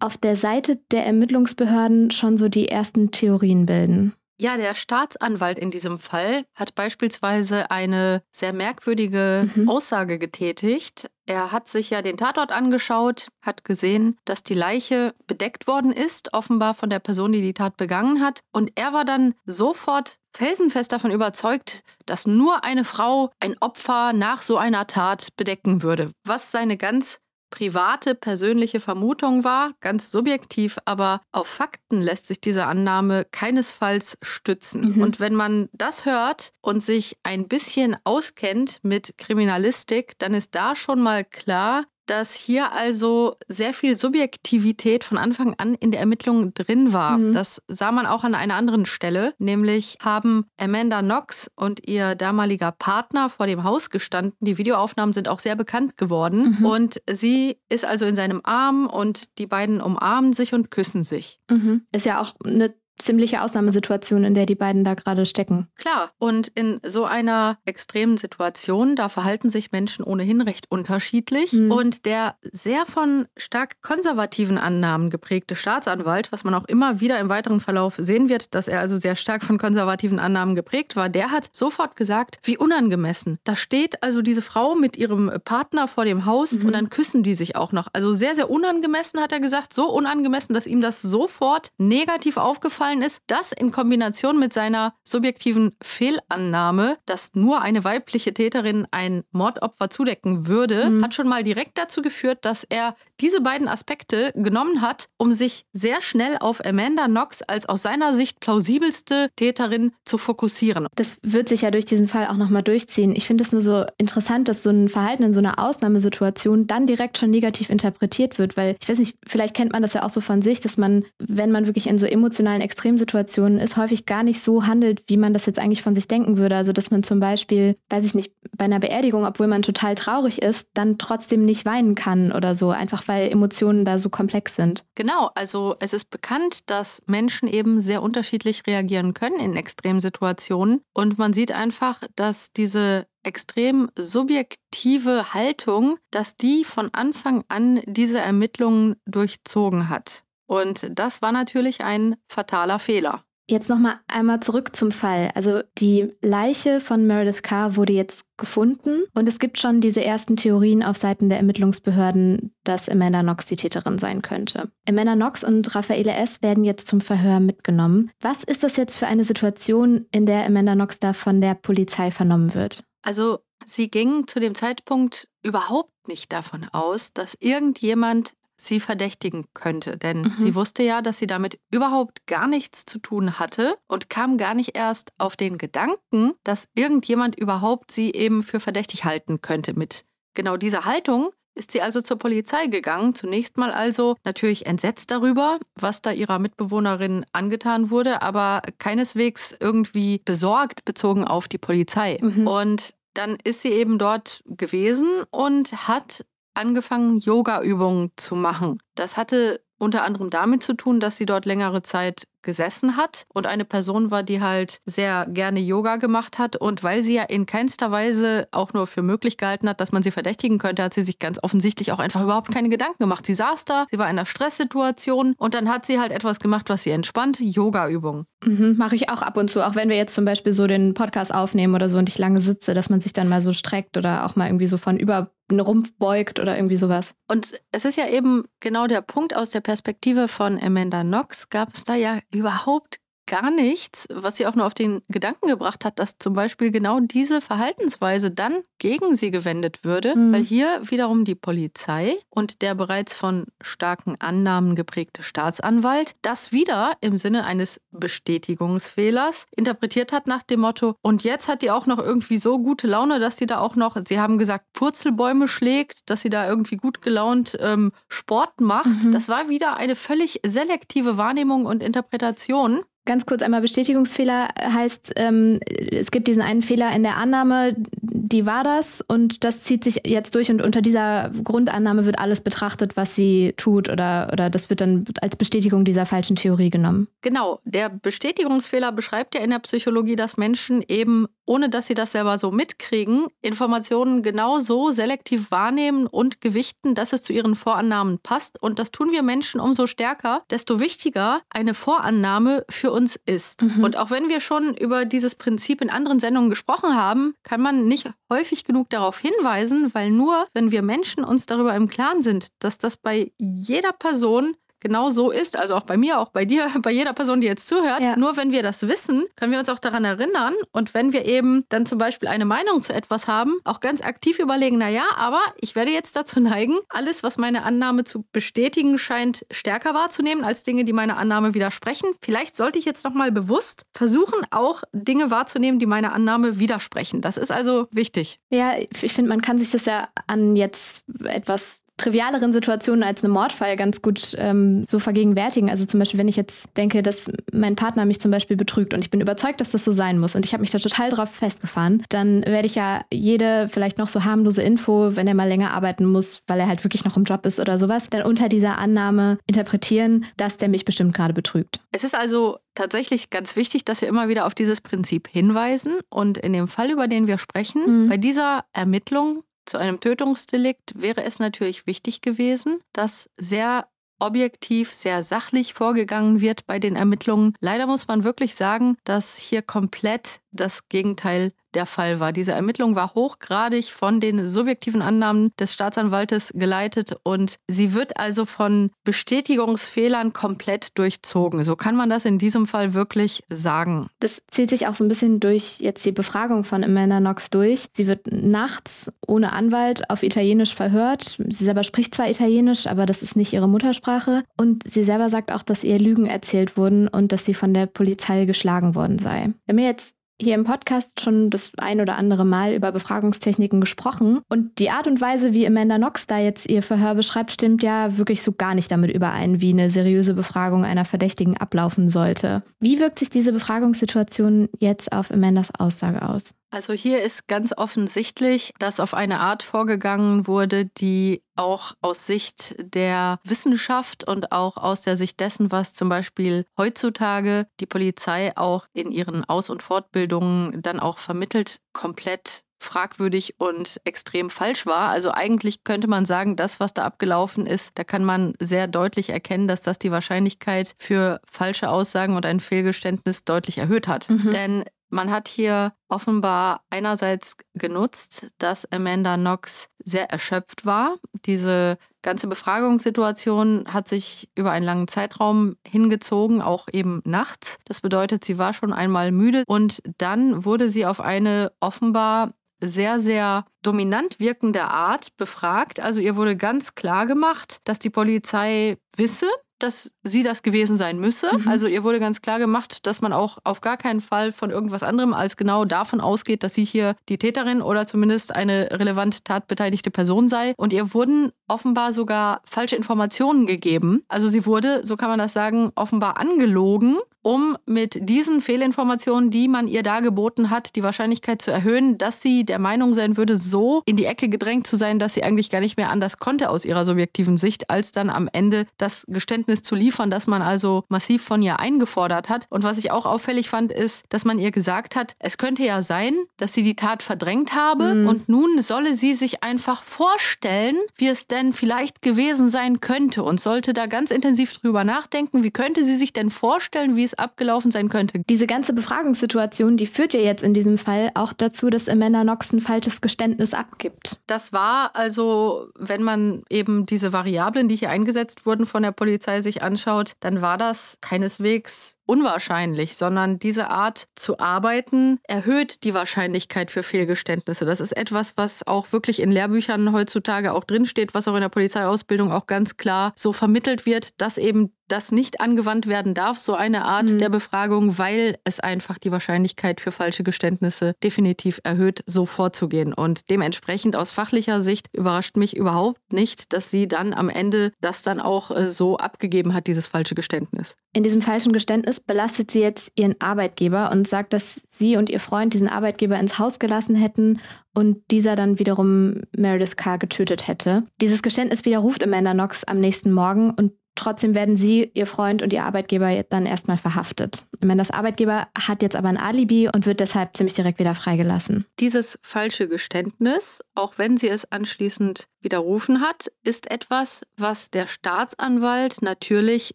auf 0.00 0.16
der 0.16 0.36
Seite 0.36 0.80
der 0.90 1.06
Ermittlungsbehörden 1.06 2.10
schon 2.10 2.36
so 2.36 2.48
die 2.48 2.68
ersten 2.68 3.10
Theorien 3.10 3.66
bilden. 3.66 4.14
Ja, 4.38 4.58
der 4.58 4.74
Staatsanwalt 4.74 5.58
in 5.58 5.70
diesem 5.70 5.98
Fall 5.98 6.44
hat 6.54 6.74
beispielsweise 6.74 7.70
eine 7.70 8.22
sehr 8.30 8.52
merkwürdige 8.52 9.48
mhm. 9.54 9.68
Aussage 9.68 10.18
getätigt. 10.18 11.10
Er 11.24 11.52
hat 11.52 11.68
sich 11.68 11.90
ja 11.90 12.02
den 12.02 12.18
Tatort 12.18 12.52
angeschaut, 12.52 13.28
hat 13.42 13.64
gesehen, 13.64 14.18
dass 14.26 14.42
die 14.42 14.54
Leiche 14.54 15.14
bedeckt 15.26 15.66
worden 15.66 15.90
ist, 15.90 16.34
offenbar 16.34 16.74
von 16.74 16.90
der 16.90 16.98
Person, 16.98 17.32
die 17.32 17.40
die 17.40 17.54
Tat 17.54 17.78
begangen 17.78 18.22
hat. 18.22 18.40
Und 18.52 18.72
er 18.76 18.92
war 18.92 19.06
dann 19.06 19.34
sofort 19.46 20.18
felsenfest 20.32 20.92
davon 20.92 21.10
überzeugt, 21.10 21.82
dass 22.04 22.26
nur 22.26 22.62
eine 22.62 22.84
Frau 22.84 23.30
ein 23.40 23.56
Opfer 23.60 24.12
nach 24.12 24.42
so 24.42 24.58
einer 24.58 24.86
Tat 24.86 25.28
bedecken 25.36 25.82
würde, 25.82 26.10
was 26.24 26.52
seine 26.52 26.76
ganz 26.76 27.20
private, 27.50 28.14
persönliche 28.14 28.80
Vermutung 28.80 29.44
war, 29.44 29.74
ganz 29.80 30.10
subjektiv, 30.10 30.78
aber 30.84 31.20
auf 31.32 31.46
Fakten 31.46 32.00
lässt 32.00 32.26
sich 32.26 32.40
diese 32.40 32.66
Annahme 32.66 33.26
keinesfalls 33.30 34.18
stützen. 34.22 34.96
Mhm. 34.96 35.02
Und 35.02 35.20
wenn 35.20 35.34
man 35.34 35.68
das 35.72 36.06
hört 36.06 36.52
und 36.60 36.82
sich 36.82 37.16
ein 37.22 37.48
bisschen 37.48 37.96
auskennt 38.04 38.80
mit 38.82 39.14
Kriminalistik, 39.18 40.18
dann 40.18 40.34
ist 40.34 40.54
da 40.54 40.74
schon 40.74 41.00
mal 41.00 41.24
klar, 41.24 41.84
dass 42.06 42.34
hier 42.34 42.72
also 42.72 43.36
sehr 43.48 43.72
viel 43.72 43.96
Subjektivität 43.96 45.04
von 45.04 45.18
Anfang 45.18 45.54
an 45.58 45.74
in 45.74 45.90
der 45.90 46.00
Ermittlung 46.00 46.54
drin 46.54 46.92
war. 46.92 47.18
Mhm. 47.18 47.32
Das 47.32 47.62
sah 47.68 47.92
man 47.92 48.06
auch 48.06 48.24
an 48.24 48.34
einer 48.34 48.54
anderen 48.54 48.86
Stelle, 48.86 49.34
nämlich 49.38 49.98
haben 50.00 50.46
Amanda 50.58 51.02
Knox 51.02 51.50
und 51.56 51.86
ihr 51.86 52.14
damaliger 52.14 52.72
Partner 52.72 53.28
vor 53.28 53.46
dem 53.46 53.64
Haus 53.64 53.90
gestanden. 53.90 54.32
Die 54.40 54.58
Videoaufnahmen 54.58 55.12
sind 55.12 55.28
auch 55.28 55.40
sehr 55.40 55.56
bekannt 55.56 55.96
geworden. 55.96 56.56
Mhm. 56.58 56.66
Und 56.66 57.02
sie 57.10 57.58
ist 57.68 57.84
also 57.84 58.06
in 58.06 58.16
seinem 58.16 58.40
Arm 58.44 58.86
und 58.86 59.38
die 59.38 59.46
beiden 59.46 59.80
umarmen 59.80 60.32
sich 60.32 60.54
und 60.54 60.70
küssen 60.70 61.02
sich. 61.02 61.40
Mhm. 61.50 61.86
Ist 61.92 62.06
ja 62.06 62.20
auch 62.20 62.34
eine 62.44 62.74
ziemliche 62.98 63.42
Ausnahmesituation, 63.42 64.24
in 64.24 64.34
der 64.34 64.46
die 64.46 64.54
beiden 64.54 64.84
da 64.84 64.94
gerade 64.94 65.26
stecken. 65.26 65.68
Klar, 65.76 66.10
und 66.18 66.48
in 66.48 66.80
so 66.84 67.04
einer 67.04 67.58
extremen 67.64 68.16
Situation, 68.16 68.96
da 68.96 69.08
verhalten 69.08 69.50
sich 69.50 69.72
Menschen 69.72 70.04
ohnehin 70.04 70.40
recht 70.40 70.66
unterschiedlich. 70.70 71.52
Mhm. 71.52 71.70
Und 71.70 72.06
der 72.06 72.36
sehr 72.42 72.86
von 72.86 73.26
stark 73.36 73.82
konservativen 73.82 74.58
Annahmen 74.58 75.10
geprägte 75.10 75.56
Staatsanwalt, 75.56 76.32
was 76.32 76.44
man 76.44 76.54
auch 76.54 76.64
immer 76.64 77.00
wieder 77.00 77.18
im 77.20 77.28
weiteren 77.28 77.60
Verlauf 77.60 77.96
sehen 77.98 78.28
wird, 78.28 78.54
dass 78.54 78.68
er 78.68 78.80
also 78.80 78.96
sehr 78.96 79.16
stark 79.16 79.44
von 79.44 79.58
konservativen 79.58 80.18
Annahmen 80.18 80.54
geprägt 80.54 80.96
war, 80.96 81.08
der 81.08 81.30
hat 81.30 81.48
sofort 81.52 81.96
gesagt, 81.96 82.38
wie 82.42 82.56
unangemessen. 82.56 83.38
Da 83.44 83.56
steht 83.56 84.02
also 84.02 84.22
diese 84.22 84.42
Frau 84.42 84.74
mit 84.74 84.96
ihrem 84.96 85.30
Partner 85.44 85.88
vor 85.88 86.04
dem 86.04 86.24
Haus 86.24 86.52
mhm. 86.52 86.66
und 86.66 86.72
dann 86.72 86.90
küssen 86.90 87.22
die 87.22 87.34
sich 87.34 87.56
auch 87.56 87.72
noch. 87.72 87.88
Also 87.92 88.12
sehr, 88.12 88.34
sehr 88.34 88.50
unangemessen, 88.50 89.20
hat 89.20 89.32
er 89.32 89.40
gesagt. 89.40 89.72
So 89.72 89.90
unangemessen, 89.90 90.54
dass 90.54 90.66
ihm 90.66 90.80
das 90.80 91.02
sofort 91.02 91.70
negativ 91.78 92.36
aufgefallen 92.36 92.85
aufgefallen 92.86 93.02
ist, 93.02 93.22
das 93.26 93.52
in 93.52 93.72
Kombination 93.72 94.38
mit 94.38 94.52
seiner 94.52 94.94
subjektiven 95.04 95.72
Fehlannahme, 95.82 96.98
dass 97.06 97.34
nur 97.34 97.60
eine 97.60 97.84
weibliche 97.84 98.32
Täterin 98.32 98.86
ein 98.90 99.24
Mordopfer 99.32 99.90
zudecken 99.90 100.46
würde, 100.46 100.90
mhm. 100.90 101.04
hat 101.04 101.14
schon 101.14 101.28
mal 101.28 101.42
direkt 101.42 101.78
dazu 101.78 102.02
geführt, 102.02 102.38
dass 102.42 102.64
er 102.64 102.94
diese 103.20 103.40
beiden 103.40 103.68
Aspekte 103.68 104.32
genommen 104.34 104.82
hat, 104.82 105.08
um 105.16 105.32
sich 105.32 105.64
sehr 105.72 106.00
schnell 106.00 106.36
auf 106.38 106.64
Amanda 106.64 107.06
Knox 107.06 107.42
als 107.42 107.66
aus 107.66 107.82
seiner 107.82 108.14
Sicht 108.14 108.40
plausibelste 108.40 109.30
Täterin 109.36 109.92
zu 110.04 110.18
fokussieren. 110.18 110.86
Das 110.94 111.18
wird 111.22 111.48
sich 111.48 111.62
ja 111.62 111.70
durch 111.70 111.86
diesen 111.86 112.08
Fall 112.08 112.26
auch 112.28 112.36
nochmal 112.36 112.62
durchziehen. 112.62 113.14
Ich 113.16 113.26
finde 113.26 113.42
es 113.42 113.52
nur 113.52 113.62
so 113.62 113.84
interessant, 113.98 114.48
dass 114.48 114.62
so 114.62 114.70
ein 114.70 114.88
Verhalten 114.88 115.24
in 115.24 115.32
so 115.32 115.38
einer 115.40 115.58
Ausnahmesituation 115.58 116.66
dann 116.66 116.86
direkt 116.86 117.18
schon 117.18 117.30
negativ 117.30 117.70
interpretiert 117.70 118.38
wird, 118.38 118.56
weil 118.56 118.76
ich 118.80 118.88
weiß 118.88 118.98
nicht, 118.98 119.16
vielleicht 119.26 119.54
kennt 119.56 119.72
man 119.72 119.82
das 119.82 119.94
ja 119.94 120.02
auch 120.02 120.10
so 120.10 120.20
von 120.20 120.42
sich, 120.42 120.60
dass 120.60 120.76
man, 120.76 121.04
wenn 121.18 121.50
man 121.50 121.66
wirklich 121.66 121.88
in 121.88 121.98
so 121.98 122.06
emotionalen 122.06 122.60
Extremsituationen 122.76 123.58
ist, 123.58 123.78
häufig 123.78 124.04
gar 124.04 124.22
nicht 124.22 124.42
so 124.42 124.66
handelt, 124.66 125.02
wie 125.06 125.16
man 125.16 125.32
das 125.32 125.46
jetzt 125.46 125.58
eigentlich 125.58 125.80
von 125.80 125.94
sich 125.94 126.08
denken 126.08 126.36
würde. 126.36 126.56
Also 126.56 126.74
dass 126.74 126.90
man 126.90 127.02
zum 127.02 127.20
Beispiel, 127.20 127.74
weiß 127.88 128.04
ich 128.04 128.14
nicht, 128.14 128.32
bei 128.54 128.66
einer 128.66 128.80
Beerdigung, 128.80 129.24
obwohl 129.24 129.46
man 129.46 129.62
total 129.62 129.94
traurig 129.94 130.42
ist, 130.42 130.68
dann 130.74 130.98
trotzdem 130.98 131.46
nicht 131.46 131.64
weinen 131.64 131.94
kann 131.94 132.32
oder 132.32 132.54
so, 132.54 132.70
einfach 132.70 133.08
weil 133.08 133.30
Emotionen 133.30 133.86
da 133.86 133.98
so 133.98 134.10
komplex 134.10 134.56
sind. 134.56 134.84
Genau, 134.94 135.30
also 135.34 135.76
es 135.80 135.94
ist 135.94 136.10
bekannt, 136.10 136.68
dass 136.68 137.02
Menschen 137.06 137.48
eben 137.48 137.80
sehr 137.80 138.02
unterschiedlich 138.02 138.66
reagieren 138.66 139.14
können 139.14 139.40
in 139.40 139.56
Extremsituationen. 139.56 140.82
Und 140.92 141.16
man 141.16 141.32
sieht 141.32 141.52
einfach, 141.52 142.02
dass 142.14 142.52
diese 142.52 143.06
extrem 143.22 143.90
subjektive 143.96 145.32
Haltung, 145.32 145.96
dass 146.10 146.36
die 146.36 146.62
von 146.64 146.90
Anfang 146.92 147.42
an 147.48 147.80
diese 147.86 148.20
Ermittlungen 148.20 148.96
durchzogen 149.06 149.88
hat. 149.88 150.25
Und 150.46 150.90
das 150.92 151.22
war 151.22 151.32
natürlich 151.32 151.82
ein 151.82 152.16
fataler 152.28 152.78
Fehler. 152.78 153.24
Jetzt 153.48 153.68
nochmal 153.68 154.00
einmal 154.08 154.40
zurück 154.40 154.74
zum 154.74 154.90
Fall. 154.90 155.30
Also 155.36 155.62
die 155.78 156.12
Leiche 156.20 156.80
von 156.80 157.06
Meredith 157.06 157.44
Carr 157.44 157.76
wurde 157.76 157.92
jetzt 157.92 158.26
gefunden 158.36 159.04
und 159.14 159.28
es 159.28 159.38
gibt 159.38 159.60
schon 159.60 159.80
diese 159.80 160.04
ersten 160.04 160.36
Theorien 160.36 160.82
auf 160.82 160.96
Seiten 160.96 161.28
der 161.28 161.38
Ermittlungsbehörden, 161.38 162.52
dass 162.64 162.88
Amanda 162.88 163.22
Knox 163.22 163.46
die 163.46 163.54
Täterin 163.54 163.98
sein 163.98 164.20
könnte. 164.20 164.72
Amanda 164.88 165.14
Knox 165.14 165.44
und 165.44 165.76
Raffaele 165.76 166.12
S. 166.12 166.42
werden 166.42 166.64
jetzt 166.64 166.88
zum 166.88 167.00
Verhör 167.00 167.38
mitgenommen. 167.38 168.10
Was 168.20 168.42
ist 168.42 168.64
das 168.64 168.76
jetzt 168.76 168.96
für 168.96 169.06
eine 169.06 169.24
Situation, 169.24 170.06
in 170.10 170.26
der 170.26 170.44
Amanda 170.44 170.74
Knox 170.74 170.98
da 170.98 171.12
von 171.12 171.40
der 171.40 171.54
Polizei 171.54 172.10
vernommen 172.10 172.52
wird? 172.52 172.82
Also 173.02 173.38
sie 173.64 173.88
ging 173.88 174.26
zu 174.26 174.40
dem 174.40 174.56
Zeitpunkt 174.56 175.28
überhaupt 175.44 176.08
nicht 176.08 176.32
davon 176.32 176.66
aus, 176.72 177.12
dass 177.12 177.36
irgendjemand 177.38 178.34
sie 178.56 178.80
verdächtigen 178.80 179.46
könnte. 179.54 179.96
Denn 179.98 180.22
mhm. 180.22 180.32
sie 180.36 180.54
wusste 180.54 180.82
ja, 180.82 181.02
dass 181.02 181.18
sie 181.18 181.26
damit 181.26 181.58
überhaupt 181.70 182.26
gar 182.26 182.46
nichts 182.46 182.86
zu 182.86 182.98
tun 182.98 183.38
hatte 183.38 183.76
und 183.86 184.10
kam 184.10 184.38
gar 184.38 184.54
nicht 184.54 184.76
erst 184.76 185.12
auf 185.18 185.36
den 185.36 185.58
Gedanken, 185.58 186.32
dass 186.44 186.68
irgendjemand 186.74 187.38
überhaupt 187.38 187.92
sie 187.92 188.12
eben 188.12 188.42
für 188.42 188.60
verdächtig 188.60 189.04
halten 189.04 189.40
könnte. 189.40 189.74
Mit 189.74 190.04
genau 190.34 190.56
dieser 190.56 190.84
Haltung 190.84 191.30
ist 191.56 191.72
sie 191.72 191.80
also 191.80 192.00
zur 192.00 192.18
Polizei 192.18 192.66
gegangen. 192.66 193.14
Zunächst 193.14 193.56
mal 193.56 193.72
also 193.72 194.16
natürlich 194.24 194.66
entsetzt 194.66 195.10
darüber, 195.10 195.58
was 195.74 196.02
da 196.02 196.12
ihrer 196.12 196.38
Mitbewohnerin 196.38 197.24
angetan 197.32 197.90
wurde, 197.90 198.22
aber 198.22 198.62
keineswegs 198.78 199.56
irgendwie 199.58 200.20
besorgt 200.24 200.84
bezogen 200.84 201.24
auf 201.24 201.48
die 201.48 201.58
Polizei. 201.58 202.18
Mhm. 202.20 202.46
Und 202.46 202.94
dann 203.14 203.38
ist 203.42 203.62
sie 203.62 203.70
eben 203.70 203.98
dort 203.98 204.42
gewesen 204.46 205.08
und 205.30 205.88
hat 205.88 206.26
angefangen, 206.56 207.18
Yoga-Übungen 207.18 208.12
zu 208.16 208.34
machen. 208.34 208.78
Das 208.94 209.16
hatte 209.16 209.60
unter 209.78 210.04
anderem 210.04 210.30
damit 210.30 210.62
zu 210.62 210.74
tun, 210.74 211.00
dass 211.00 211.16
sie 211.16 211.26
dort 211.26 211.44
längere 211.44 211.82
Zeit 211.82 212.26
gesessen 212.46 212.96
hat 212.96 213.26
und 213.34 213.46
eine 213.46 213.66
Person 213.66 214.10
war, 214.10 214.22
die 214.22 214.40
halt 214.40 214.80
sehr 214.86 215.26
gerne 215.28 215.60
Yoga 215.60 215.96
gemacht 215.96 216.38
hat. 216.38 216.56
Und 216.56 216.82
weil 216.82 217.02
sie 217.02 217.16
ja 217.16 217.24
in 217.24 217.44
keinster 217.44 217.90
Weise 217.90 218.48
auch 218.52 218.72
nur 218.72 218.86
für 218.86 219.02
möglich 219.02 219.36
gehalten 219.36 219.68
hat, 219.68 219.82
dass 219.82 219.92
man 219.92 220.02
sie 220.02 220.10
verdächtigen 220.10 220.58
könnte, 220.58 220.82
hat 220.82 220.94
sie 220.94 221.02
sich 221.02 221.18
ganz 221.18 221.38
offensichtlich 221.42 221.92
auch 221.92 221.98
einfach 221.98 222.22
überhaupt 222.22 222.50
keine 222.50 222.70
Gedanken 222.70 223.02
gemacht. 223.02 223.26
Sie 223.26 223.34
saß 223.34 223.66
da, 223.66 223.86
sie 223.90 223.98
war 223.98 224.06
in 224.06 224.18
einer 224.18 224.24
Stresssituation 224.24 225.34
und 225.36 225.52
dann 225.52 225.68
hat 225.68 225.84
sie 225.84 226.00
halt 226.00 226.12
etwas 226.12 226.40
gemacht, 226.40 226.70
was 226.70 226.84
sie 226.84 226.90
entspannt, 226.90 227.38
Yoga-Übungen. 227.40 228.26
Mhm, 228.44 228.76
Mache 228.78 228.94
ich 228.94 229.10
auch 229.10 229.22
ab 229.22 229.36
und 229.36 229.50
zu, 229.50 229.66
auch 229.66 229.74
wenn 229.74 229.88
wir 229.88 229.96
jetzt 229.96 230.14
zum 230.14 230.24
Beispiel 230.24 230.52
so 230.52 230.66
den 230.66 230.94
Podcast 230.94 231.34
aufnehmen 231.34 231.74
oder 231.74 231.88
so 231.88 231.98
und 231.98 232.08
ich 232.08 232.16
lange 232.16 232.40
sitze, 232.40 232.72
dass 232.72 232.88
man 232.88 233.00
sich 233.00 233.12
dann 233.12 233.28
mal 233.28 233.40
so 233.40 233.52
streckt 233.52 233.96
oder 233.96 234.24
auch 234.24 234.36
mal 234.36 234.46
irgendwie 234.46 234.68
so 234.68 234.78
von 234.78 234.98
über 234.98 235.32
einen 235.48 235.60
Rumpf 235.60 235.92
beugt 235.98 236.40
oder 236.40 236.56
irgendwie 236.56 236.76
sowas. 236.76 237.14
Und 237.28 237.60
es 237.70 237.84
ist 237.84 237.96
ja 237.96 238.08
eben 238.08 238.44
genau 238.60 238.86
der 238.86 239.00
Punkt 239.00 239.36
aus 239.36 239.50
der 239.50 239.60
Perspektive 239.60 240.28
von 240.28 240.60
Amanda 240.60 241.02
Knox, 241.02 241.50
gab 241.50 241.74
es 241.74 241.84
da 241.84 241.94
ja 241.94 242.18
überhaupt 242.36 243.00
gar 243.26 243.50
nichts, 243.50 244.06
was 244.12 244.36
sie 244.36 244.46
auch 244.46 244.54
nur 244.54 244.66
auf 244.66 244.74
den 244.74 245.02
Gedanken 245.08 245.48
gebracht 245.48 245.84
hat, 245.84 245.98
dass 245.98 246.18
zum 246.18 246.34
Beispiel 246.34 246.70
genau 246.70 247.00
diese 247.00 247.40
Verhaltensweise 247.40 248.30
dann 248.30 248.62
gegen 248.78 249.16
sie 249.16 249.30
gewendet 249.30 249.84
würde, 249.84 250.14
mhm. 250.14 250.32
weil 250.32 250.44
hier 250.44 250.80
wiederum 250.84 251.24
die 251.24 251.34
Polizei 251.34 252.16
und 252.30 252.62
der 252.62 252.74
bereits 252.74 253.14
von 253.14 253.46
starken 253.60 254.16
Annahmen 254.20 254.74
geprägte 254.76 255.22
Staatsanwalt 255.22 256.14
das 256.22 256.52
wieder 256.52 256.96
im 257.00 257.16
Sinne 257.16 257.44
eines 257.44 257.80
Bestätigungsfehlers 257.90 259.46
interpretiert 259.56 260.12
hat 260.12 260.26
nach 260.26 260.42
dem 260.42 260.60
Motto, 260.60 260.94
und 261.02 261.24
jetzt 261.24 261.48
hat 261.48 261.62
die 261.62 261.70
auch 261.70 261.86
noch 261.86 261.98
irgendwie 261.98 262.38
so 262.38 262.58
gute 262.58 262.86
Laune, 262.86 263.18
dass 263.18 263.36
sie 263.36 263.46
da 263.46 263.58
auch 263.58 263.76
noch, 263.76 263.96
sie 264.06 264.20
haben 264.20 264.38
gesagt, 264.38 264.66
Purzelbäume 264.72 265.48
schlägt, 265.48 266.10
dass 266.10 266.22
sie 266.22 266.30
da 266.30 266.48
irgendwie 266.48 266.76
gut 266.76 267.02
gelaunt 267.02 267.56
ähm, 267.60 267.92
Sport 268.08 268.60
macht. 268.60 269.04
Mhm. 269.04 269.12
Das 269.12 269.28
war 269.28 269.48
wieder 269.48 269.76
eine 269.76 269.94
völlig 269.94 270.40
selektive 270.44 271.16
Wahrnehmung 271.16 271.66
und 271.66 271.82
Interpretation. 271.82 272.82
Ganz 273.06 273.24
kurz 273.24 273.42
einmal 273.42 273.60
Bestätigungsfehler 273.60 274.48
heißt, 274.60 275.12
ähm, 275.16 275.60
es 275.64 276.10
gibt 276.10 276.26
diesen 276.26 276.42
einen 276.42 276.60
Fehler 276.60 276.94
in 276.94 277.04
der 277.04 277.16
Annahme, 277.16 277.76
die 278.02 278.46
war 278.46 278.64
das 278.64 279.00
und 279.00 279.44
das 279.44 279.62
zieht 279.62 279.84
sich 279.84 280.00
jetzt 280.04 280.34
durch 280.34 280.50
und 280.50 280.60
unter 280.60 280.82
dieser 280.82 281.30
Grundannahme 281.44 282.04
wird 282.04 282.18
alles 282.18 282.40
betrachtet, 282.40 282.96
was 282.96 283.14
sie 283.14 283.54
tut 283.56 283.88
oder, 283.88 284.30
oder 284.32 284.50
das 284.50 284.70
wird 284.70 284.80
dann 284.80 285.04
als 285.22 285.36
Bestätigung 285.36 285.84
dieser 285.84 286.04
falschen 286.04 286.34
Theorie 286.34 286.70
genommen. 286.70 287.06
Genau, 287.22 287.60
der 287.64 287.90
Bestätigungsfehler 287.90 288.90
beschreibt 288.90 289.36
ja 289.36 289.40
in 289.40 289.50
der 289.50 289.60
Psychologie, 289.60 290.16
dass 290.16 290.36
Menschen 290.36 290.82
eben, 290.86 291.28
ohne 291.46 291.68
dass 291.68 291.86
sie 291.86 291.94
das 291.94 292.12
selber 292.12 292.38
so 292.38 292.50
mitkriegen, 292.50 293.28
Informationen 293.40 294.22
genau 294.22 294.58
so 294.58 294.90
selektiv 294.90 295.50
wahrnehmen 295.50 296.06
und 296.06 296.40
gewichten, 296.40 296.94
dass 296.94 297.12
es 297.12 297.22
zu 297.22 297.32
ihren 297.32 297.54
Vorannahmen 297.54 298.18
passt 298.18 298.60
und 298.62 298.78
das 298.78 298.90
tun 298.90 299.12
wir 299.12 299.22
Menschen 299.22 299.60
umso 299.60 299.86
stärker, 299.86 300.42
desto 300.50 300.80
wichtiger 300.80 301.40
eine 301.50 301.74
Vorannahme 301.74 302.64
für 302.68 302.90
uns 302.90 303.18
ist. 303.24 303.62
Mhm. 303.62 303.84
Und 303.84 303.96
auch 303.96 304.10
wenn 304.10 304.28
wir 304.28 304.40
schon 304.40 304.74
über 304.74 305.04
dieses 305.04 305.34
Prinzip 305.34 305.80
in 305.80 305.90
anderen 305.90 306.18
Sendungen 306.18 306.50
gesprochen 306.50 306.96
haben, 306.96 307.34
kann 307.42 307.60
man 307.60 307.86
nicht 307.86 308.10
häufig 308.30 308.64
genug 308.64 308.90
darauf 308.90 309.18
hinweisen, 309.18 309.94
weil 309.94 310.10
nur 310.10 310.46
wenn 310.52 310.70
wir 310.70 310.82
Menschen 310.82 311.24
uns 311.24 311.46
darüber 311.46 311.74
im 311.74 311.88
Klaren 311.88 312.22
sind, 312.22 312.48
dass 312.58 312.78
das 312.78 312.96
bei 312.96 313.32
jeder 313.38 313.92
Person 313.92 314.56
genau 314.80 315.10
so 315.10 315.30
ist, 315.30 315.56
also 315.56 315.74
auch 315.74 315.82
bei 315.82 315.96
mir, 315.96 316.18
auch 316.18 316.28
bei 316.28 316.44
dir, 316.44 316.68
bei 316.82 316.90
jeder 316.90 317.12
Person, 317.12 317.40
die 317.40 317.46
jetzt 317.46 317.68
zuhört. 317.68 318.00
Ja. 318.00 318.16
Nur 318.16 318.36
wenn 318.36 318.52
wir 318.52 318.62
das 318.62 318.88
wissen, 318.88 319.26
können 319.36 319.52
wir 319.52 319.58
uns 319.58 319.68
auch 319.68 319.78
daran 319.78 320.04
erinnern. 320.04 320.54
Und 320.72 320.94
wenn 320.94 321.12
wir 321.12 321.26
eben 321.26 321.64
dann 321.68 321.86
zum 321.86 321.98
Beispiel 321.98 322.28
eine 322.28 322.44
Meinung 322.44 322.82
zu 322.82 322.92
etwas 322.92 323.28
haben, 323.28 323.56
auch 323.64 323.80
ganz 323.80 324.02
aktiv 324.02 324.38
überlegen, 324.38 324.78
naja, 324.78 325.04
aber 325.16 325.40
ich 325.60 325.74
werde 325.74 325.90
jetzt 325.90 326.16
dazu 326.16 326.40
neigen, 326.40 326.76
alles, 326.88 327.22
was 327.22 327.38
meine 327.38 327.62
Annahme 327.62 328.04
zu 328.04 328.24
bestätigen 328.32 328.98
scheint, 328.98 329.46
stärker 329.50 329.94
wahrzunehmen 329.94 330.44
als 330.44 330.62
Dinge, 330.62 330.84
die 330.84 330.92
meine 330.92 331.16
Annahme 331.16 331.54
widersprechen. 331.54 332.10
Vielleicht 332.20 332.56
sollte 332.56 332.78
ich 332.78 332.84
jetzt 332.84 333.04
nochmal 333.04 333.32
bewusst 333.32 333.86
versuchen, 333.92 334.46
auch 334.50 334.82
Dinge 334.92 335.30
wahrzunehmen, 335.30 335.78
die 335.78 335.86
meiner 335.86 336.12
Annahme 336.12 336.58
widersprechen. 336.58 337.20
Das 337.20 337.36
ist 337.36 337.50
also 337.50 337.86
wichtig. 337.90 338.40
Ja, 338.50 338.74
ich 338.78 339.12
finde, 339.12 339.28
man 339.28 339.42
kann 339.42 339.58
sich 339.58 339.70
das 339.70 339.86
ja 339.86 340.08
an 340.26 340.56
jetzt 340.56 341.04
etwas 341.24 341.82
trivialeren 341.96 342.52
Situationen 342.52 343.02
als 343.02 343.24
eine 343.24 343.32
Mordfall 343.32 343.76
ganz 343.76 344.02
gut 344.02 344.36
ähm, 344.38 344.84
so 344.86 344.98
vergegenwärtigen. 344.98 345.70
Also 345.70 345.86
zum 345.86 346.00
Beispiel, 346.00 346.18
wenn 346.18 346.28
ich 346.28 346.36
jetzt 346.36 346.76
denke, 346.76 347.02
dass 347.02 347.30
mein 347.52 347.76
Partner 347.76 348.04
mich 348.04 348.20
zum 348.20 348.30
Beispiel 348.30 348.56
betrügt 348.56 348.92
und 348.92 349.00
ich 349.00 349.10
bin 349.10 349.20
überzeugt, 349.20 349.60
dass 349.60 349.70
das 349.70 349.84
so 349.84 349.92
sein 349.92 350.18
muss 350.18 350.34
und 350.34 350.44
ich 350.44 350.52
habe 350.52 350.60
mich 350.60 350.70
da 350.70 350.78
total 350.78 351.10
drauf 351.10 351.30
festgefahren, 351.30 352.02
dann 352.10 352.44
werde 352.44 352.66
ich 352.66 352.74
ja 352.74 353.02
jede 353.12 353.68
vielleicht 353.68 353.98
noch 353.98 354.08
so 354.08 354.24
harmlose 354.24 354.62
Info, 354.62 355.16
wenn 355.16 355.26
er 355.26 355.34
mal 355.34 355.48
länger 355.48 355.72
arbeiten 355.72 356.04
muss, 356.04 356.42
weil 356.46 356.60
er 356.60 356.68
halt 356.68 356.84
wirklich 356.84 357.04
noch 357.04 357.16
im 357.16 357.24
Job 357.24 357.46
ist 357.46 357.60
oder 357.60 357.78
sowas, 357.78 358.08
dann 358.10 358.22
unter 358.22 358.48
dieser 358.48 358.78
Annahme 358.78 359.38
interpretieren, 359.46 360.26
dass 360.36 360.56
der 360.58 360.68
mich 360.68 360.84
bestimmt 360.84 361.14
gerade 361.14 361.32
betrügt. 361.34 361.80
Es 361.92 362.04
ist 362.04 362.14
also 362.14 362.58
tatsächlich 362.74 363.30
ganz 363.30 363.56
wichtig, 363.56 363.84
dass 363.84 364.02
wir 364.02 364.08
immer 364.08 364.28
wieder 364.28 364.46
auf 364.46 364.54
dieses 364.54 364.80
Prinzip 364.80 365.28
hinweisen 365.28 365.94
und 366.10 366.38
in 366.38 366.52
dem 366.52 366.68
Fall, 366.68 366.90
über 366.90 367.08
den 367.08 367.26
wir 367.26 367.38
sprechen, 367.38 368.04
mhm. 368.04 368.08
bei 368.08 368.18
dieser 368.18 368.64
Ermittlung 368.72 369.42
zu 369.66 369.78
einem 369.78 370.00
Tötungsdelikt 370.00 370.94
wäre 370.96 371.22
es 371.22 371.38
natürlich 371.38 371.86
wichtig 371.86 372.22
gewesen, 372.22 372.80
dass 372.92 373.30
sehr 373.36 373.88
objektiv, 374.18 374.92
sehr 374.92 375.22
sachlich 375.22 375.74
vorgegangen 375.74 376.40
wird 376.40 376.66
bei 376.66 376.78
den 376.78 376.96
Ermittlungen. 376.96 377.54
Leider 377.60 377.86
muss 377.86 378.08
man 378.08 378.24
wirklich 378.24 378.54
sagen, 378.54 378.96
dass 379.04 379.36
hier 379.36 379.62
komplett 379.62 380.40
das 380.56 380.88
Gegenteil 380.88 381.52
der 381.76 381.86
Fall 381.86 382.18
war. 382.18 382.32
Diese 382.32 382.52
Ermittlung 382.52 382.96
war 382.96 383.14
hochgradig 383.14 383.92
von 383.92 384.18
den 384.18 384.46
subjektiven 384.48 385.02
Annahmen 385.02 385.52
des 385.60 385.74
Staatsanwaltes 385.74 386.52
geleitet 386.56 387.16
und 387.22 387.58
sie 387.68 387.92
wird 387.92 388.16
also 388.16 388.46
von 388.46 388.90
Bestätigungsfehlern 389.04 390.32
komplett 390.32 390.98
durchzogen. 390.98 391.62
So 391.64 391.76
kann 391.76 391.94
man 391.94 392.08
das 392.08 392.24
in 392.24 392.38
diesem 392.38 392.66
Fall 392.66 392.94
wirklich 392.94 393.44
sagen. 393.50 394.08
Das 394.20 394.42
zieht 394.50 394.70
sich 394.70 394.86
auch 394.86 394.94
so 394.94 395.04
ein 395.04 395.08
bisschen 395.08 395.38
durch 395.38 395.78
jetzt 395.80 396.04
die 396.06 396.12
Befragung 396.12 396.64
von 396.64 396.82
Amanda 396.82 397.20
Knox 397.20 397.50
durch. 397.50 397.86
Sie 397.92 398.06
wird 398.06 398.26
nachts 398.32 399.12
ohne 399.26 399.52
Anwalt 399.52 400.08
auf 400.08 400.22
Italienisch 400.22 400.74
verhört. 400.74 401.38
Sie 401.48 401.64
selber 401.64 401.84
spricht 401.84 402.14
zwar 402.14 402.30
Italienisch, 402.30 402.86
aber 402.86 403.04
das 403.04 403.22
ist 403.22 403.36
nicht 403.36 403.52
ihre 403.52 403.68
Muttersprache. 403.68 404.44
Und 404.56 404.82
sie 404.88 405.02
selber 405.02 405.28
sagt 405.28 405.52
auch, 405.52 405.62
dass 405.62 405.84
ihr 405.84 405.98
Lügen 405.98 406.24
erzählt 406.24 406.78
wurden 406.78 407.06
und 407.06 407.32
dass 407.32 407.44
sie 407.44 407.54
von 407.54 407.74
der 407.74 407.84
Polizei 407.84 408.46
geschlagen 408.46 408.94
worden 408.94 409.18
sei. 409.18 409.52
Wenn 409.66 409.76
wir 409.76 409.84
jetzt 409.84 410.15
hier 410.40 410.54
im 410.54 410.64
Podcast 410.64 411.20
schon 411.20 411.50
das 411.50 411.72
ein 411.78 412.00
oder 412.00 412.16
andere 412.16 412.44
Mal 412.44 412.74
über 412.74 412.92
Befragungstechniken 412.92 413.80
gesprochen. 413.80 414.40
Und 414.48 414.78
die 414.78 414.90
Art 414.90 415.06
und 415.06 415.20
Weise, 415.20 415.52
wie 415.52 415.66
Amanda 415.66 415.96
Knox 415.96 416.26
da 416.26 416.38
jetzt 416.38 416.68
ihr 416.68 416.82
Verhör 416.82 417.14
beschreibt, 417.14 417.52
stimmt 417.52 417.82
ja 417.82 418.16
wirklich 418.18 418.42
so 418.42 418.52
gar 418.52 418.74
nicht 418.74 418.90
damit 418.90 419.10
überein, 419.14 419.60
wie 419.60 419.70
eine 419.70 419.90
seriöse 419.90 420.34
Befragung 420.34 420.84
einer 420.84 421.04
Verdächtigen 421.04 421.56
ablaufen 421.56 422.08
sollte. 422.08 422.62
Wie 422.80 422.98
wirkt 422.98 423.18
sich 423.18 423.30
diese 423.30 423.52
Befragungssituation 423.52 424.68
jetzt 424.78 425.12
auf 425.12 425.30
Amandas 425.30 425.74
Aussage 425.78 426.28
aus? 426.28 426.54
Also 426.70 426.92
hier 426.92 427.22
ist 427.22 427.48
ganz 427.48 427.72
offensichtlich, 427.76 428.72
dass 428.78 429.00
auf 429.00 429.14
eine 429.14 429.40
Art 429.40 429.62
vorgegangen 429.62 430.46
wurde, 430.46 430.86
die 430.86 431.42
auch 431.54 431.94
aus 432.02 432.26
Sicht 432.26 432.74
der 432.78 433.38
Wissenschaft 433.44 434.24
und 434.28 434.52
auch 434.52 434.76
aus 434.76 435.02
der 435.02 435.16
Sicht 435.16 435.40
dessen, 435.40 435.70
was 435.70 435.94
zum 435.94 436.08
Beispiel 436.08 436.66
heutzutage 436.76 437.66
die 437.80 437.86
Polizei 437.86 438.56
auch 438.56 438.86
in 438.92 439.10
ihren 439.10 439.44
Aus- 439.44 439.70
und 439.70 439.82
Fortbildungen 439.82 440.82
dann 440.82 441.00
auch 441.00 441.18
vermittelt, 441.18 441.80
komplett 441.92 442.66
fragwürdig 442.78 443.54
und 443.58 444.00
extrem 444.04 444.50
falsch 444.50 444.86
war. 444.86 445.08
Also 445.08 445.32
eigentlich 445.32 445.84
könnte 445.84 446.08
man 446.08 446.24
sagen, 446.24 446.56
das, 446.56 446.78
was 446.78 446.92
da 446.92 447.04
abgelaufen 447.04 447.66
ist, 447.66 447.98
da 447.98 448.04
kann 448.04 448.24
man 448.24 448.54
sehr 448.60 448.86
deutlich 448.86 449.30
erkennen, 449.30 449.66
dass 449.66 449.82
das 449.82 449.98
die 449.98 450.10
Wahrscheinlichkeit 450.10 450.94
für 450.98 451.40
falsche 451.44 451.88
Aussagen 451.88 452.36
und 452.36 452.44
ein 452.44 452.60
Fehlgeständnis 452.60 453.44
deutlich 453.44 453.78
erhöht 453.78 454.08
hat. 454.08 454.28
Mhm. 454.28 454.50
Denn 454.50 454.84
man 455.08 455.30
hat 455.30 455.48
hier 455.48 455.92
offenbar 456.08 456.82
einerseits 456.90 457.56
genutzt, 457.74 458.48
dass 458.58 458.90
Amanda 458.90 459.36
Knox 459.36 459.88
sehr 460.04 460.30
erschöpft 460.30 460.86
war. 460.86 461.16
Diese 461.46 461.98
ganze 462.22 462.46
Befragungssituation 462.46 463.84
hat 463.88 464.08
sich 464.08 464.48
über 464.56 464.70
einen 464.70 464.84
langen 464.84 465.08
Zeitraum 465.08 465.76
hingezogen, 465.86 466.62
auch 466.62 466.86
eben 466.92 467.22
nachts. 467.24 467.78
Das 467.84 468.00
bedeutet, 468.00 468.44
sie 468.44 468.58
war 468.58 468.72
schon 468.72 468.92
einmal 468.92 469.32
müde 469.32 469.64
und 469.66 470.02
dann 470.18 470.64
wurde 470.64 470.90
sie 470.90 471.06
auf 471.06 471.20
eine 471.20 471.72
offenbar 471.80 472.54
sehr, 472.80 473.20
sehr 473.20 473.64
dominant 473.82 474.38
wirkende 474.38 474.84
Art 474.84 475.36
befragt. 475.36 476.00
Also 476.00 476.20
ihr 476.20 476.36
wurde 476.36 476.56
ganz 476.56 476.94
klar 476.94 477.26
gemacht, 477.26 477.80
dass 477.84 477.98
die 477.98 478.10
Polizei 478.10 478.98
wisse, 479.16 479.46
dass 479.78 480.12
sie 480.22 480.42
das 480.42 480.62
gewesen 480.62 480.96
sein 480.96 481.18
müsse. 481.18 481.50
Mhm. 481.56 481.68
Also 481.68 481.86
ihr 481.86 482.04
wurde 482.04 482.20
ganz 482.20 482.42
klar 482.42 482.58
gemacht, 482.58 483.06
dass 483.06 483.20
man 483.20 483.32
auch 483.32 483.58
auf 483.64 483.80
gar 483.80 483.96
keinen 483.96 484.20
Fall 484.20 484.52
von 484.52 484.70
irgendwas 484.70 485.02
anderem 485.02 485.34
als 485.34 485.56
genau 485.56 485.84
davon 485.84 486.20
ausgeht, 486.20 486.62
dass 486.62 486.74
sie 486.74 486.84
hier 486.84 487.14
die 487.28 487.38
Täterin 487.38 487.82
oder 487.82 488.06
zumindest 488.06 488.54
eine 488.54 488.88
relevant 488.92 489.44
tatbeteiligte 489.44 490.10
Person 490.10 490.48
sei. 490.48 490.74
Und 490.76 490.92
ihr 490.92 491.14
wurden 491.14 491.52
offenbar 491.68 492.12
sogar 492.12 492.62
falsche 492.64 492.96
Informationen 492.96 493.66
gegeben. 493.66 494.22
Also 494.28 494.48
sie 494.48 494.66
wurde, 494.66 495.04
so 495.04 495.16
kann 495.16 495.28
man 495.28 495.38
das 495.38 495.52
sagen, 495.52 495.92
offenbar 495.94 496.38
angelogen 496.38 497.18
um 497.46 497.78
mit 497.86 498.28
diesen 498.28 498.60
Fehlinformationen, 498.60 499.50
die 499.50 499.68
man 499.68 499.86
ihr 499.86 500.02
dargeboten 500.02 500.68
hat, 500.68 500.96
die 500.96 501.04
Wahrscheinlichkeit 501.04 501.62
zu 501.62 501.70
erhöhen, 501.70 502.18
dass 502.18 502.42
sie 502.42 502.64
der 502.64 502.80
Meinung 502.80 503.14
sein 503.14 503.36
würde, 503.36 503.56
so 503.56 504.02
in 504.04 504.16
die 504.16 504.24
Ecke 504.24 504.48
gedrängt 504.48 504.88
zu 504.88 504.96
sein, 504.96 505.20
dass 505.20 505.34
sie 505.34 505.44
eigentlich 505.44 505.70
gar 505.70 505.78
nicht 505.78 505.96
mehr 505.96 506.10
anders 506.10 506.38
konnte 506.38 506.70
aus 506.70 506.84
ihrer 506.84 507.04
subjektiven 507.04 507.56
Sicht, 507.56 507.88
als 507.88 508.10
dann 508.10 508.30
am 508.30 508.48
Ende 508.52 508.86
das 508.98 509.24
Geständnis 509.28 509.82
zu 509.82 509.94
liefern, 509.94 510.28
das 510.28 510.48
man 510.48 510.60
also 510.60 511.04
massiv 511.08 511.44
von 511.44 511.62
ihr 511.62 511.78
eingefordert 511.78 512.48
hat. 512.48 512.66
Und 512.68 512.82
was 512.82 512.98
ich 512.98 513.12
auch 513.12 513.26
auffällig 513.26 513.68
fand, 513.68 513.92
ist, 513.92 514.24
dass 514.28 514.44
man 514.44 514.58
ihr 514.58 514.72
gesagt 514.72 515.14
hat, 515.14 515.36
es 515.38 515.56
könnte 515.56 515.84
ja 515.84 516.02
sein, 516.02 516.34
dass 516.56 516.72
sie 516.72 516.82
die 516.82 516.96
Tat 516.96 517.22
verdrängt 517.22 517.76
habe 517.76 518.12
mhm. 518.12 518.28
und 518.28 518.48
nun 518.48 518.80
solle 518.80 519.14
sie 519.14 519.34
sich 519.34 519.62
einfach 519.62 520.02
vorstellen, 520.02 520.96
wie 521.14 521.28
es 521.28 521.46
denn 521.46 521.72
vielleicht 521.72 522.22
gewesen 522.22 522.68
sein 522.68 522.98
könnte 522.98 523.44
und 523.44 523.60
sollte 523.60 523.92
da 523.92 524.06
ganz 524.06 524.32
intensiv 524.32 524.78
drüber 524.78 525.04
nachdenken, 525.04 525.62
wie 525.62 525.70
könnte 525.70 526.04
sie 526.04 526.16
sich 526.16 526.32
denn 526.32 526.50
vorstellen, 526.50 527.14
wie 527.14 527.22
es 527.22 527.35
abgelaufen 527.38 527.90
sein 527.90 528.08
könnte. 528.08 528.40
Diese 528.48 528.66
ganze 528.66 528.92
Befragungssituation, 528.92 529.96
die 529.96 530.06
führt 530.06 530.34
ja 530.34 530.40
jetzt 530.40 530.62
in 530.62 530.74
diesem 530.74 530.98
Fall 530.98 531.30
auch 531.34 531.52
dazu, 531.52 531.90
dass 531.90 532.08
Amanda 532.08 532.42
Knox 532.42 532.72
ein 532.72 532.80
falsches 532.80 533.20
Geständnis 533.20 533.74
abgibt. 533.74 534.38
Das 534.46 534.72
war 534.72 535.14
also, 535.14 535.88
wenn 535.98 536.22
man 536.22 536.62
eben 536.70 537.06
diese 537.06 537.32
Variablen, 537.32 537.88
die 537.88 537.96
hier 537.96 538.10
eingesetzt 538.10 538.66
wurden 538.66 538.86
von 538.86 539.02
der 539.02 539.12
Polizei 539.12 539.60
sich 539.60 539.82
anschaut, 539.82 540.32
dann 540.40 540.62
war 540.62 540.78
das 540.78 541.18
keineswegs 541.20 542.16
unwahrscheinlich, 542.26 543.16
sondern 543.16 543.58
diese 543.58 543.88
Art 543.88 544.28
zu 544.34 544.58
arbeiten 544.58 545.38
erhöht 545.44 546.04
die 546.04 546.12
Wahrscheinlichkeit 546.12 546.90
für 546.90 547.02
Fehlgeständnisse. 547.02 547.84
Das 547.84 548.00
ist 548.00 548.12
etwas, 548.12 548.56
was 548.56 548.86
auch 548.86 549.12
wirklich 549.12 549.40
in 549.40 549.52
Lehrbüchern 549.52 550.12
heutzutage 550.12 550.72
auch 550.72 550.84
drinsteht, 550.84 551.34
was 551.34 551.48
auch 551.48 551.54
in 551.54 551.60
der 551.60 551.68
Polizeiausbildung 551.68 552.52
auch 552.52 552.66
ganz 552.66 552.96
klar 552.96 553.32
so 553.36 553.52
vermittelt 553.52 554.06
wird, 554.06 554.40
dass 554.40 554.58
eben 554.58 554.92
das 555.08 555.32
nicht 555.32 555.60
angewandt 555.60 556.06
werden 556.06 556.34
darf, 556.34 556.58
so 556.58 556.74
eine 556.74 557.04
Art 557.04 557.32
mhm. 557.32 557.38
der 557.38 557.48
Befragung, 557.48 558.18
weil 558.18 558.58
es 558.64 558.80
einfach 558.80 559.18
die 559.18 559.32
Wahrscheinlichkeit 559.32 560.00
für 560.00 560.12
falsche 560.12 560.42
Geständnisse 560.42 561.14
definitiv 561.22 561.80
erhöht, 561.84 562.22
so 562.26 562.46
vorzugehen. 562.46 563.12
Und 563.12 563.50
dementsprechend 563.50 564.16
aus 564.16 564.30
fachlicher 564.30 564.80
Sicht 564.80 565.08
überrascht 565.12 565.56
mich 565.56 565.76
überhaupt 565.76 566.32
nicht, 566.32 566.72
dass 566.72 566.90
sie 566.90 567.08
dann 567.08 567.32
am 567.32 567.48
Ende 567.48 567.92
das 568.00 568.22
dann 568.22 568.40
auch 568.40 568.70
äh, 568.70 568.88
so 568.88 569.16
abgegeben 569.16 569.74
hat, 569.74 569.86
dieses 569.86 570.06
falsche 570.06 570.34
Geständnis. 570.34 570.96
In 571.12 571.22
diesem 571.22 571.42
falschen 571.42 571.72
Geständnis 571.72 572.20
belastet 572.20 572.70
sie 572.70 572.80
jetzt 572.80 573.12
ihren 573.14 573.40
Arbeitgeber 573.40 574.10
und 574.10 574.28
sagt, 574.28 574.52
dass 574.52 574.82
sie 574.88 575.16
und 575.16 575.30
ihr 575.30 575.40
Freund 575.40 575.74
diesen 575.74 575.88
Arbeitgeber 575.88 576.38
ins 576.38 576.58
Haus 576.58 576.78
gelassen 576.78 577.14
hätten 577.14 577.60
und 577.94 578.18
dieser 578.30 578.56
dann 578.56 578.78
wiederum 578.78 579.42
Meredith 579.56 579.96
Carr 579.96 580.18
getötet 580.18 580.68
hätte. 580.68 581.04
Dieses 581.20 581.42
Geständnis 581.42 581.84
widerruft 581.84 582.22
Amanda 582.22 582.52
Knox 582.52 582.84
am 582.84 583.00
nächsten 583.00 583.32
Morgen 583.32 583.70
und 583.70 583.92
Trotzdem 584.16 584.54
werden 584.54 584.76
sie, 584.76 585.10
ihr 585.14 585.26
Freund 585.26 585.62
und 585.62 585.72
ihr 585.72 585.84
Arbeitgeber 585.84 586.42
dann 586.48 586.66
erstmal 586.66 586.96
verhaftet. 586.96 587.64
Amandas 587.80 588.10
Arbeitgeber 588.10 588.66
hat 588.76 589.02
jetzt 589.02 589.14
aber 589.14 589.28
ein 589.28 589.36
Alibi 589.36 589.88
und 589.92 590.06
wird 590.06 590.20
deshalb 590.20 590.56
ziemlich 590.56 590.74
direkt 590.74 590.98
wieder 590.98 591.14
freigelassen. 591.14 591.86
Dieses 592.00 592.38
falsche 592.42 592.88
Geständnis, 592.88 593.82
auch 593.94 594.14
wenn 594.16 594.36
sie 594.36 594.48
es 594.48 594.70
anschließend 594.72 595.48
widerrufen 595.60 596.20
hat, 596.20 596.50
ist 596.64 596.90
etwas, 596.90 597.42
was 597.56 597.90
der 597.90 598.06
Staatsanwalt 598.06 599.22
natürlich 599.22 599.92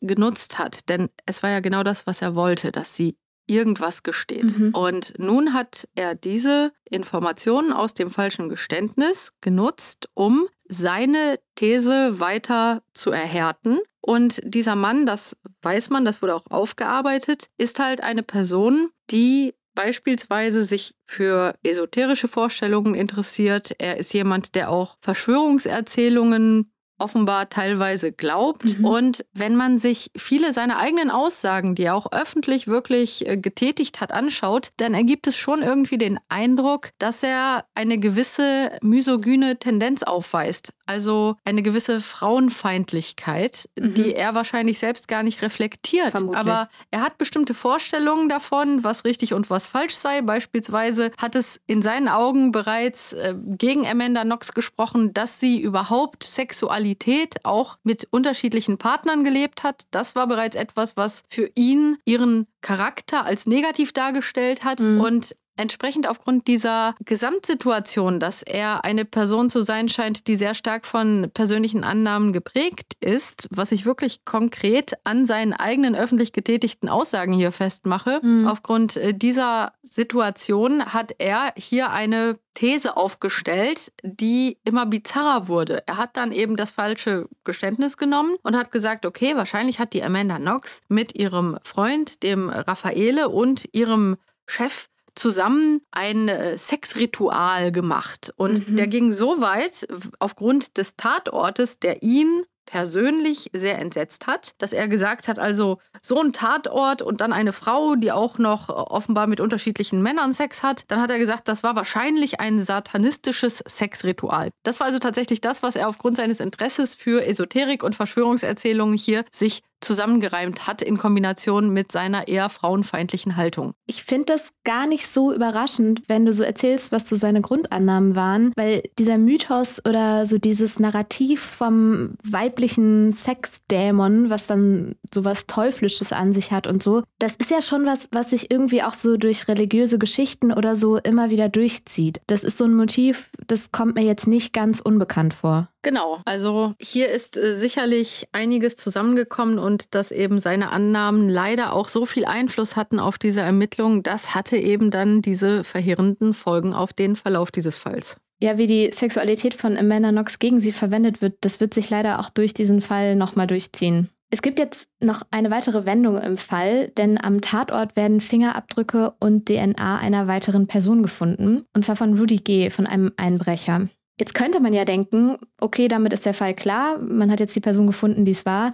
genutzt 0.01 0.59
hat. 0.59 0.87
Denn 0.87 1.09
es 1.25 1.43
war 1.43 1.49
ja 1.49 1.59
genau 1.59 1.83
das, 1.83 2.07
was 2.07 2.21
er 2.21 2.35
wollte, 2.35 2.71
dass 2.71 2.95
sie 2.95 3.17
irgendwas 3.47 4.03
gesteht. 4.03 4.57
Mhm. 4.57 4.73
Und 4.73 5.13
nun 5.17 5.53
hat 5.53 5.87
er 5.95 6.15
diese 6.15 6.71
Informationen 6.89 7.73
aus 7.73 7.93
dem 7.93 8.09
falschen 8.09 8.49
Geständnis 8.49 9.33
genutzt, 9.41 10.07
um 10.13 10.47
seine 10.71 11.37
These 11.55 12.19
weiter 12.19 12.81
zu 12.93 13.11
erhärten. 13.11 13.79
Und 13.99 14.41
dieser 14.43 14.75
Mann, 14.75 15.05
das 15.05 15.37
weiß 15.61 15.89
man, 15.89 16.05
das 16.05 16.21
wurde 16.21 16.35
auch 16.35 16.45
aufgearbeitet, 16.49 17.49
ist 17.57 17.79
halt 17.79 18.01
eine 18.01 18.23
Person, 18.23 18.89
die 19.11 19.53
beispielsweise 19.75 20.63
sich 20.63 20.95
für 21.05 21.55
esoterische 21.63 22.27
Vorstellungen 22.27 22.95
interessiert. 22.95 23.73
Er 23.77 23.97
ist 23.97 24.13
jemand, 24.13 24.55
der 24.55 24.69
auch 24.69 24.97
Verschwörungserzählungen 25.01 26.70
offenbar 27.01 27.49
teilweise 27.49 28.11
glaubt. 28.11 28.79
Mhm. 28.79 28.85
Und 28.85 29.25
wenn 29.33 29.55
man 29.55 29.77
sich 29.77 30.11
viele 30.15 30.53
seiner 30.53 30.77
eigenen 30.77 31.11
Aussagen, 31.11 31.75
die 31.75 31.83
er 31.83 31.95
auch 31.95 32.11
öffentlich 32.11 32.67
wirklich 32.67 33.27
äh, 33.27 33.37
getätigt 33.37 34.01
hat, 34.01 34.11
anschaut, 34.11 34.69
dann 34.77 34.93
ergibt 34.93 35.27
es 35.27 35.37
schon 35.37 35.61
irgendwie 35.61 35.97
den 35.97 36.19
Eindruck, 36.29 36.91
dass 36.99 37.23
er 37.23 37.65
eine 37.75 37.97
gewisse 37.97 38.71
misogyne 38.81 39.57
Tendenz 39.57 40.03
aufweist. 40.03 40.73
Also 40.85 41.35
eine 41.45 41.63
gewisse 41.63 42.01
Frauenfeindlichkeit, 42.01 43.69
mhm. 43.79 43.93
die 43.93 44.13
er 44.13 44.35
wahrscheinlich 44.35 44.79
selbst 44.79 45.07
gar 45.07 45.23
nicht 45.23 45.41
reflektiert. 45.41 46.11
Vermutlich. 46.11 46.37
Aber 46.39 46.69
er 46.91 47.01
hat 47.01 47.17
bestimmte 47.17 47.53
Vorstellungen 47.53 48.29
davon, 48.29 48.83
was 48.83 49.05
richtig 49.05 49.33
und 49.33 49.49
was 49.49 49.67
falsch 49.67 49.95
sei. 49.95 50.21
Beispielsweise 50.21 51.11
hat 51.17 51.35
es 51.35 51.61
in 51.67 51.81
seinen 51.81 52.07
Augen 52.07 52.51
bereits 52.51 53.13
äh, 53.13 53.35
gegen 53.37 53.87
Amanda 53.87 54.23
Knox 54.23 54.53
gesprochen, 54.53 55.13
dass 55.13 55.39
sie 55.39 55.61
überhaupt 55.61 56.23
Sexualität 56.23 56.90
Sexualität 56.91 57.35
auch 57.43 57.77
mit 57.83 58.07
unterschiedlichen 58.11 58.77
Partnern 58.77 59.23
gelebt 59.23 59.63
hat. 59.63 59.83
Das 59.91 60.15
war 60.15 60.27
bereits 60.27 60.55
etwas, 60.55 60.97
was 60.97 61.23
für 61.29 61.49
ihn 61.55 61.97
ihren 62.05 62.47
Charakter 62.61 63.25
als 63.25 63.47
negativ 63.47 63.93
dargestellt 63.93 64.63
hat. 64.63 64.79
Mhm. 64.81 65.01
Und 65.01 65.35
Entsprechend 65.61 66.09
aufgrund 66.09 66.47
dieser 66.47 66.95
Gesamtsituation, 67.05 68.19
dass 68.19 68.41
er 68.41 68.83
eine 68.83 69.05
Person 69.05 69.47
zu 69.47 69.61
sein 69.61 69.89
scheint, 69.89 70.25
die 70.25 70.35
sehr 70.35 70.55
stark 70.55 70.87
von 70.87 71.29
persönlichen 71.35 71.83
Annahmen 71.83 72.33
geprägt 72.33 72.93
ist, 72.99 73.47
was 73.51 73.71
ich 73.71 73.85
wirklich 73.85 74.25
konkret 74.25 74.93
an 75.03 75.23
seinen 75.23 75.53
eigenen 75.53 75.93
öffentlich 75.93 76.31
getätigten 76.31 76.89
Aussagen 76.89 77.31
hier 77.31 77.51
festmache, 77.51 78.21
mhm. 78.23 78.47
aufgrund 78.47 78.97
äh, 78.97 79.13
dieser 79.13 79.73
Situation 79.83 80.83
hat 80.83 81.13
er 81.19 81.53
hier 81.55 81.91
eine 81.91 82.39
These 82.55 82.97
aufgestellt, 82.97 83.93
die 84.01 84.57
immer 84.63 84.87
bizarrer 84.87 85.47
wurde. 85.47 85.83
Er 85.85 85.97
hat 85.97 86.17
dann 86.17 86.31
eben 86.31 86.55
das 86.55 86.71
falsche 86.71 87.27
Geständnis 87.43 87.97
genommen 87.97 88.35
und 88.41 88.57
hat 88.57 88.71
gesagt, 88.71 89.05
okay, 89.05 89.35
wahrscheinlich 89.35 89.77
hat 89.77 89.93
die 89.93 90.01
Amanda 90.01 90.37
Knox 90.37 90.81
mit 90.87 91.15
ihrem 91.15 91.59
Freund, 91.61 92.23
dem 92.23 92.49
Raffaele 92.49 93.29
und 93.29 93.69
ihrem 93.73 94.17
Chef 94.47 94.89
zusammen 95.21 95.81
ein 95.91 96.27
äh, 96.27 96.57
Sexritual 96.57 97.71
gemacht. 97.71 98.33
Und 98.37 98.67
mhm. 98.67 98.75
der 98.75 98.87
ging 98.87 99.11
so 99.11 99.39
weit, 99.39 99.87
aufgrund 100.19 100.77
des 100.77 100.95
Tatortes, 100.95 101.79
der 101.79 102.01
ihn 102.01 102.43
persönlich 102.65 103.49
sehr 103.53 103.77
entsetzt 103.79 104.27
hat, 104.27 104.53
dass 104.57 104.71
er 104.71 104.87
gesagt 104.87 105.27
hat, 105.27 105.37
also 105.37 105.79
so 106.01 106.21
ein 106.21 106.31
Tatort 106.31 107.01
und 107.01 107.19
dann 107.19 107.33
eine 107.33 107.51
Frau, 107.51 107.95
die 107.95 108.11
auch 108.11 108.37
noch 108.37 108.69
offenbar 108.69 109.27
mit 109.27 109.41
unterschiedlichen 109.41 110.01
Männern 110.01 110.31
Sex 110.31 110.63
hat, 110.63 110.85
dann 110.87 111.01
hat 111.01 111.09
er 111.09 111.19
gesagt, 111.19 111.49
das 111.49 111.63
war 111.63 111.75
wahrscheinlich 111.75 112.39
ein 112.39 112.59
satanistisches 112.59 113.57
Sexritual. 113.67 114.51
Das 114.63 114.79
war 114.79 114.87
also 114.87 114.99
tatsächlich 114.99 115.41
das, 115.41 115.63
was 115.63 115.75
er 115.75 115.89
aufgrund 115.89 116.15
seines 116.15 116.39
Interesses 116.39 116.95
für 116.95 117.25
Esoterik 117.25 117.83
und 117.83 117.93
Verschwörungserzählungen 117.93 118.97
hier 118.97 119.25
sich 119.31 119.61
zusammengereimt 119.81 120.67
hat 120.67 120.81
in 120.81 120.97
Kombination 120.97 121.71
mit 121.71 121.91
seiner 121.91 122.27
eher 122.27 122.49
frauenfeindlichen 122.49 123.35
Haltung. 123.35 123.73
Ich 123.87 124.03
finde 124.03 124.25
das 124.25 124.49
gar 124.63 124.87
nicht 124.87 125.07
so 125.07 125.33
überraschend, 125.33 126.03
wenn 126.07 126.25
du 126.25 126.33
so 126.33 126.43
erzählst, 126.43 126.91
was 126.91 127.07
so 127.07 127.15
seine 127.15 127.41
Grundannahmen 127.41 128.15
waren, 128.15 128.53
weil 128.55 128.83
dieser 128.97 129.17
Mythos 129.17 129.83
oder 129.85 130.25
so 130.25 130.37
dieses 130.37 130.79
Narrativ 130.79 131.41
vom 131.41 132.15
weiblichen 132.23 133.11
Sexdämon, 133.11 134.29
was 134.29 134.47
dann 134.47 134.95
so 135.13 135.25
was 135.25 135.47
Teuflisches 135.47 136.13
an 136.13 136.33
sich 136.33 136.51
hat 136.51 136.67
und 136.67 136.81
so, 136.81 137.03
das 137.19 137.35
ist 137.35 137.51
ja 137.51 137.61
schon 137.61 137.85
was, 137.85 138.07
was 138.11 138.31
sich 138.31 138.51
irgendwie 138.51 138.83
auch 138.83 138.93
so 138.93 139.17
durch 139.17 139.47
religiöse 139.47 139.99
Geschichten 139.99 140.51
oder 140.51 140.75
so 140.75 140.97
immer 140.97 141.29
wieder 141.29 141.49
durchzieht. 141.49 142.21
Das 142.27 142.43
ist 142.43 142.57
so 142.57 142.65
ein 142.65 142.75
Motiv, 142.75 143.31
das 143.47 143.71
kommt 143.71 143.95
mir 143.95 144.03
jetzt 144.03 144.27
nicht 144.27 144.53
ganz 144.53 144.79
unbekannt 144.79 145.33
vor. 145.33 145.67
Genau, 145.83 146.21
also 146.25 146.73
hier 146.79 147.09
ist 147.09 147.37
äh, 147.37 147.53
sicherlich 147.53 148.27
einiges 148.31 148.75
zusammengekommen 148.75 149.57
und 149.57 149.95
dass 149.95 150.11
eben 150.11 150.37
seine 150.39 150.69
Annahmen 150.69 151.27
leider 151.27 151.73
auch 151.73 151.87
so 151.87 152.05
viel 152.05 152.25
Einfluss 152.25 152.75
hatten 152.75 152.99
auf 152.99 153.17
diese 153.17 153.41
Ermittlungen, 153.41 154.03
das 154.03 154.35
hatte 154.35 154.57
eben 154.57 154.91
dann 154.91 155.21
diese 155.21 155.63
verheerenden 155.63 156.33
Folgen 156.33 156.73
auf 156.73 156.93
den 156.93 157.15
Verlauf 157.15 157.51
dieses 157.51 157.77
Falls. 157.77 158.17
Ja, 158.43 158.57
wie 158.57 158.65
die 158.65 158.91
Sexualität 158.91 159.53
von 159.53 159.77
Amanda 159.77 160.09
Knox 160.09 160.39
gegen 160.39 160.59
sie 160.59 160.71
verwendet 160.71 161.21
wird, 161.21 161.35
das 161.41 161.59
wird 161.59 161.75
sich 161.75 161.91
leider 161.91 162.19
auch 162.19 162.31
durch 162.31 162.55
diesen 162.55 162.81
Fall 162.81 163.15
nochmal 163.15 163.45
durchziehen. 163.45 164.09
Es 164.33 164.41
gibt 164.41 164.59
jetzt 164.59 164.87
noch 165.01 165.23
eine 165.29 165.51
weitere 165.51 165.85
Wendung 165.85 166.17
im 166.17 166.37
Fall, 166.37 166.87
denn 166.87 167.21
am 167.21 167.41
Tatort 167.41 167.97
werden 167.97 168.21
Fingerabdrücke 168.21 169.13
und 169.19 169.49
DNA 169.49 169.97
einer 169.97 170.27
weiteren 170.27 170.67
Person 170.67 171.03
gefunden, 171.03 171.65
und 171.75 171.83
zwar 171.83 171.97
von 171.97 172.17
Rudy 172.17 172.37
G., 172.37 172.69
von 172.69 172.87
einem 172.87 173.11
Einbrecher. 173.17 173.89
Jetzt 174.17 174.33
könnte 174.33 174.61
man 174.61 174.71
ja 174.71 174.85
denken, 174.85 175.37
okay, 175.59 175.89
damit 175.89 176.13
ist 176.13 176.25
der 176.25 176.33
Fall 176.33 176.53
klar, 176.53 176.97
man 176.99 177.29
hat 177.29 177.41
jetzt 177.41 177.55
die 177.57 177.61
Person 177.61 177.87
gefunden, 177.87 178.23
die 178.23 178.31
es 178.31 178.45
war. 178.45 178.71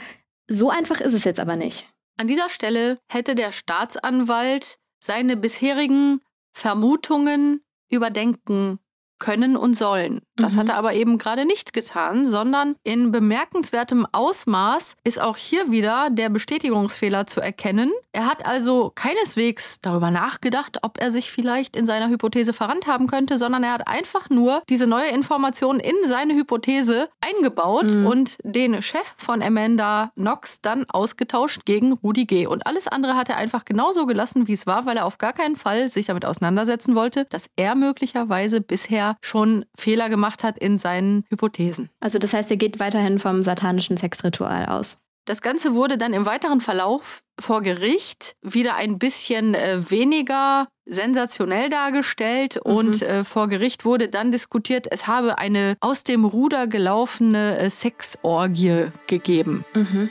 So 0.47 0.69
einfach 0.69 1.01
ist 1.01 1.13
es 1.13 1.23
jetzt 1.23 1.39
aber 1.39 1.55
nicht. 1.55 1.87
An 2.19 2.27
dieser 2.27 2.49
Stelle 2.49 2.99
hätte 3.11 3.33
der 3.33 3.51
Staatsanwalt 3.51 4.77
seine 5.03 5.37
bisherigen 5.37 6.19
Vermutungen 6.53 7.61
überdenken 7.91 8.79
können 9.19 9.57
und 9.57 9.75
sollen. 9.75 10.21
Das 10.35 10.55
mhm. 10.55 10.59
hat 10.59 10.69
er 10.69 10.75
aber 10.75 10.93
eben 10.93 11.17
gerade 11.17 11.45
nicht 11.45 11.73
getan, 11.73 12.27
sondern 12.27 12.75
in 12.83 13.11
bemerkenswertem 13.11 14.05
Ausmaß 14.11 14.95
ist 15.03 15.19
auch 15.19 15.37
hier 15.37 15.71
wieder 15.71 16.09
der 16.11 16.29
Bestätigungsfehler 16.29 17.25
zu 17.25 17.41
erkennen. 17.41 17.91
Er 18.11 18.27
hat 18.27 18.45
also 18.45 18.91
keineswegs 18.93 19.81
darüber 19.81 20.11
nachgedacht, 20.11 20.79
ob 20.83 21.01
er 21.01 21.11
sich 21.11 21.31
vielleicht 21.31 21.75
in 21.75 21.85
seiner 21.87 22.09
Hypothese 22.09 22.53
verrannt 22.53 22.87
haben 22.87 23.07
könnte, 23.07 23.37
sondern 23.37 23.63
er 23.63 23.73
hat 23.73 23.87
einfach 23.87 24.29
nur 24.29 24.61
diese 24.69 24.87
neue 24.87 25.09
Information 25.09 25.79
in 25.79 25.95
seine 26.05 26.35
Hypothese 26.35 27.09
eingebaut 27.21 27.95
mhm. 27.95 28.05
und 28.05 28.37
den 28.43 28.81
Chef 28.81 29.15
von 29.17 29.41
Amanda 29.41 30.11
Knox 30.15 30.61
dann 30.61 30.85
ausgetauscht 30.89 31.65
gegen 31.65 31.93
Rudi 31.93 32.25
G. 32.25 32.47
Und 32.47 32.67
alles 32.67 32.87
andere 32.87 33.15
hat 33.15 33.29
er 33.29 33.37
einfach 33.37 33.65
genauso 33.65 34.05
gelassen, 34.05 34.47
wie 34.47 34.53
es 34.53 34.67
war, 34.67 34.85
weil 34.85 34.97
er 34.97 35.05
auf 35.05 35.17
gar 35.17 35.33
keinen 35.33 35.55
Fall 35.55 35.89
sich 35.89 36.05
damit 36.05 36.25
auseinandersetzen 36.25 36.95
wollte, 36.95 37.25
dass 37.25 37.49
er 37.55 37.75
möglicherweise 37.75 38.61
bisher 38.61 39.06
schon 39.21 39.65
Fehler 39.77 40.09
gemacht 40.09 40.17
gemacht 40.27 40.43
hat 40.43 40.57
in 40.59 40.77
seinen 40.77 41.23
Hypothesen. 41.29 41.89
Also 41.99 42.19
das 42.19 42.33
heißt, 42.33 42.49
er 42.51 42.57
geht 42.57 42.79
weiterhin 42.79 43.19
vom 43.19 43.43
satanischen 43.43 43.97
Sexritual 43.97 44.65
aus. 44.65 44.97
Das 45.25 45.41
Ganze 45.41 45.73
wurde 45.73 45.97
dann 45.97 46.13
im 46.13 46.25
weiteren 46.25 46.61
Verlauf 46.61 47.21
vor 47.39 47.61
Gericht 47.61 48.35
wieder 48.41 48.75
ein 48.75 48.97
bisschen 48.97 49.53
äh, 49.53 49.89
weniger 49.89 50.67
sensationell 50.85 51.69
dargestellt 51.69 52.59
mhm. 52.63 52.71
und 52.71 53.01
äh, 53.01 53.23
vor 53.23 53.47
Gericht 53.47 53.85
wurde 53.85 54.07
dann 54.07 54.31
diskutiert, 54.31 54.87
es 54.89 55.05
habe 55.05 55.37
eine 55.37 55.75
aus 55.81 56.03
dem 56.03 56.25
Ruder 56.25 56.65
gelaufene 56.65 57.59
äh, 57.59 57.69
Sexorgie 57.69 58.87
gegeben. 59.07 59.65
Mhm. 59.73 60.09